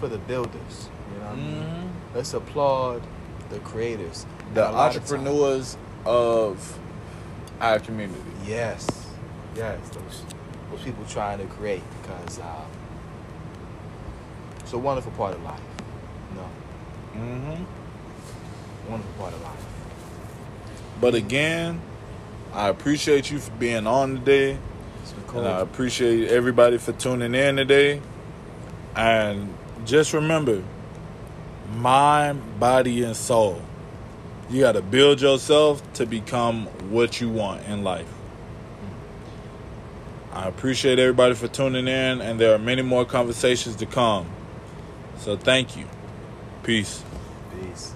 [0.01, 0.53] for the builders.
[0.53, 0.98] you know what
[1.33, 1.63] I mean?
[1.63, 2.15] Mhm.
[2.15, 3.03] Let's applaud
[3.51, 6.79] the creators, the And a lot of entrepreneurs of
[7.61, 8.87] our community yes,
[9.55, 10.23] yes, those
[10.71, 12.65] those people trying to create because uh,
[14.61, 15.61] it's a wonderful part of life.
[16.31, 18.91] You know, mm-hmm.
[18.91, 19.65] wonderful part of life.
[21.01, 21.81] But again,
[22.53, 24.59] I appreciate you for being on today.
[25.03, 25.41] It's been cool.
[25.41, 28.01] And I appreciate everybody for tuning in today.
[28.97, 29.55] And
[29.85, 30.63] just remember
[31.77, 33.63] mind, body, and soul.
[34.51, 38.09] You got to build yourself to become what you want in life.
[40.33, 44.27] I appreciate everybody for tuning in, and there are many more conversations to come.
[45.19, 45.87] So thank you.
[46.63, 47.03] Peace.
[47.61, 47.93] Peace.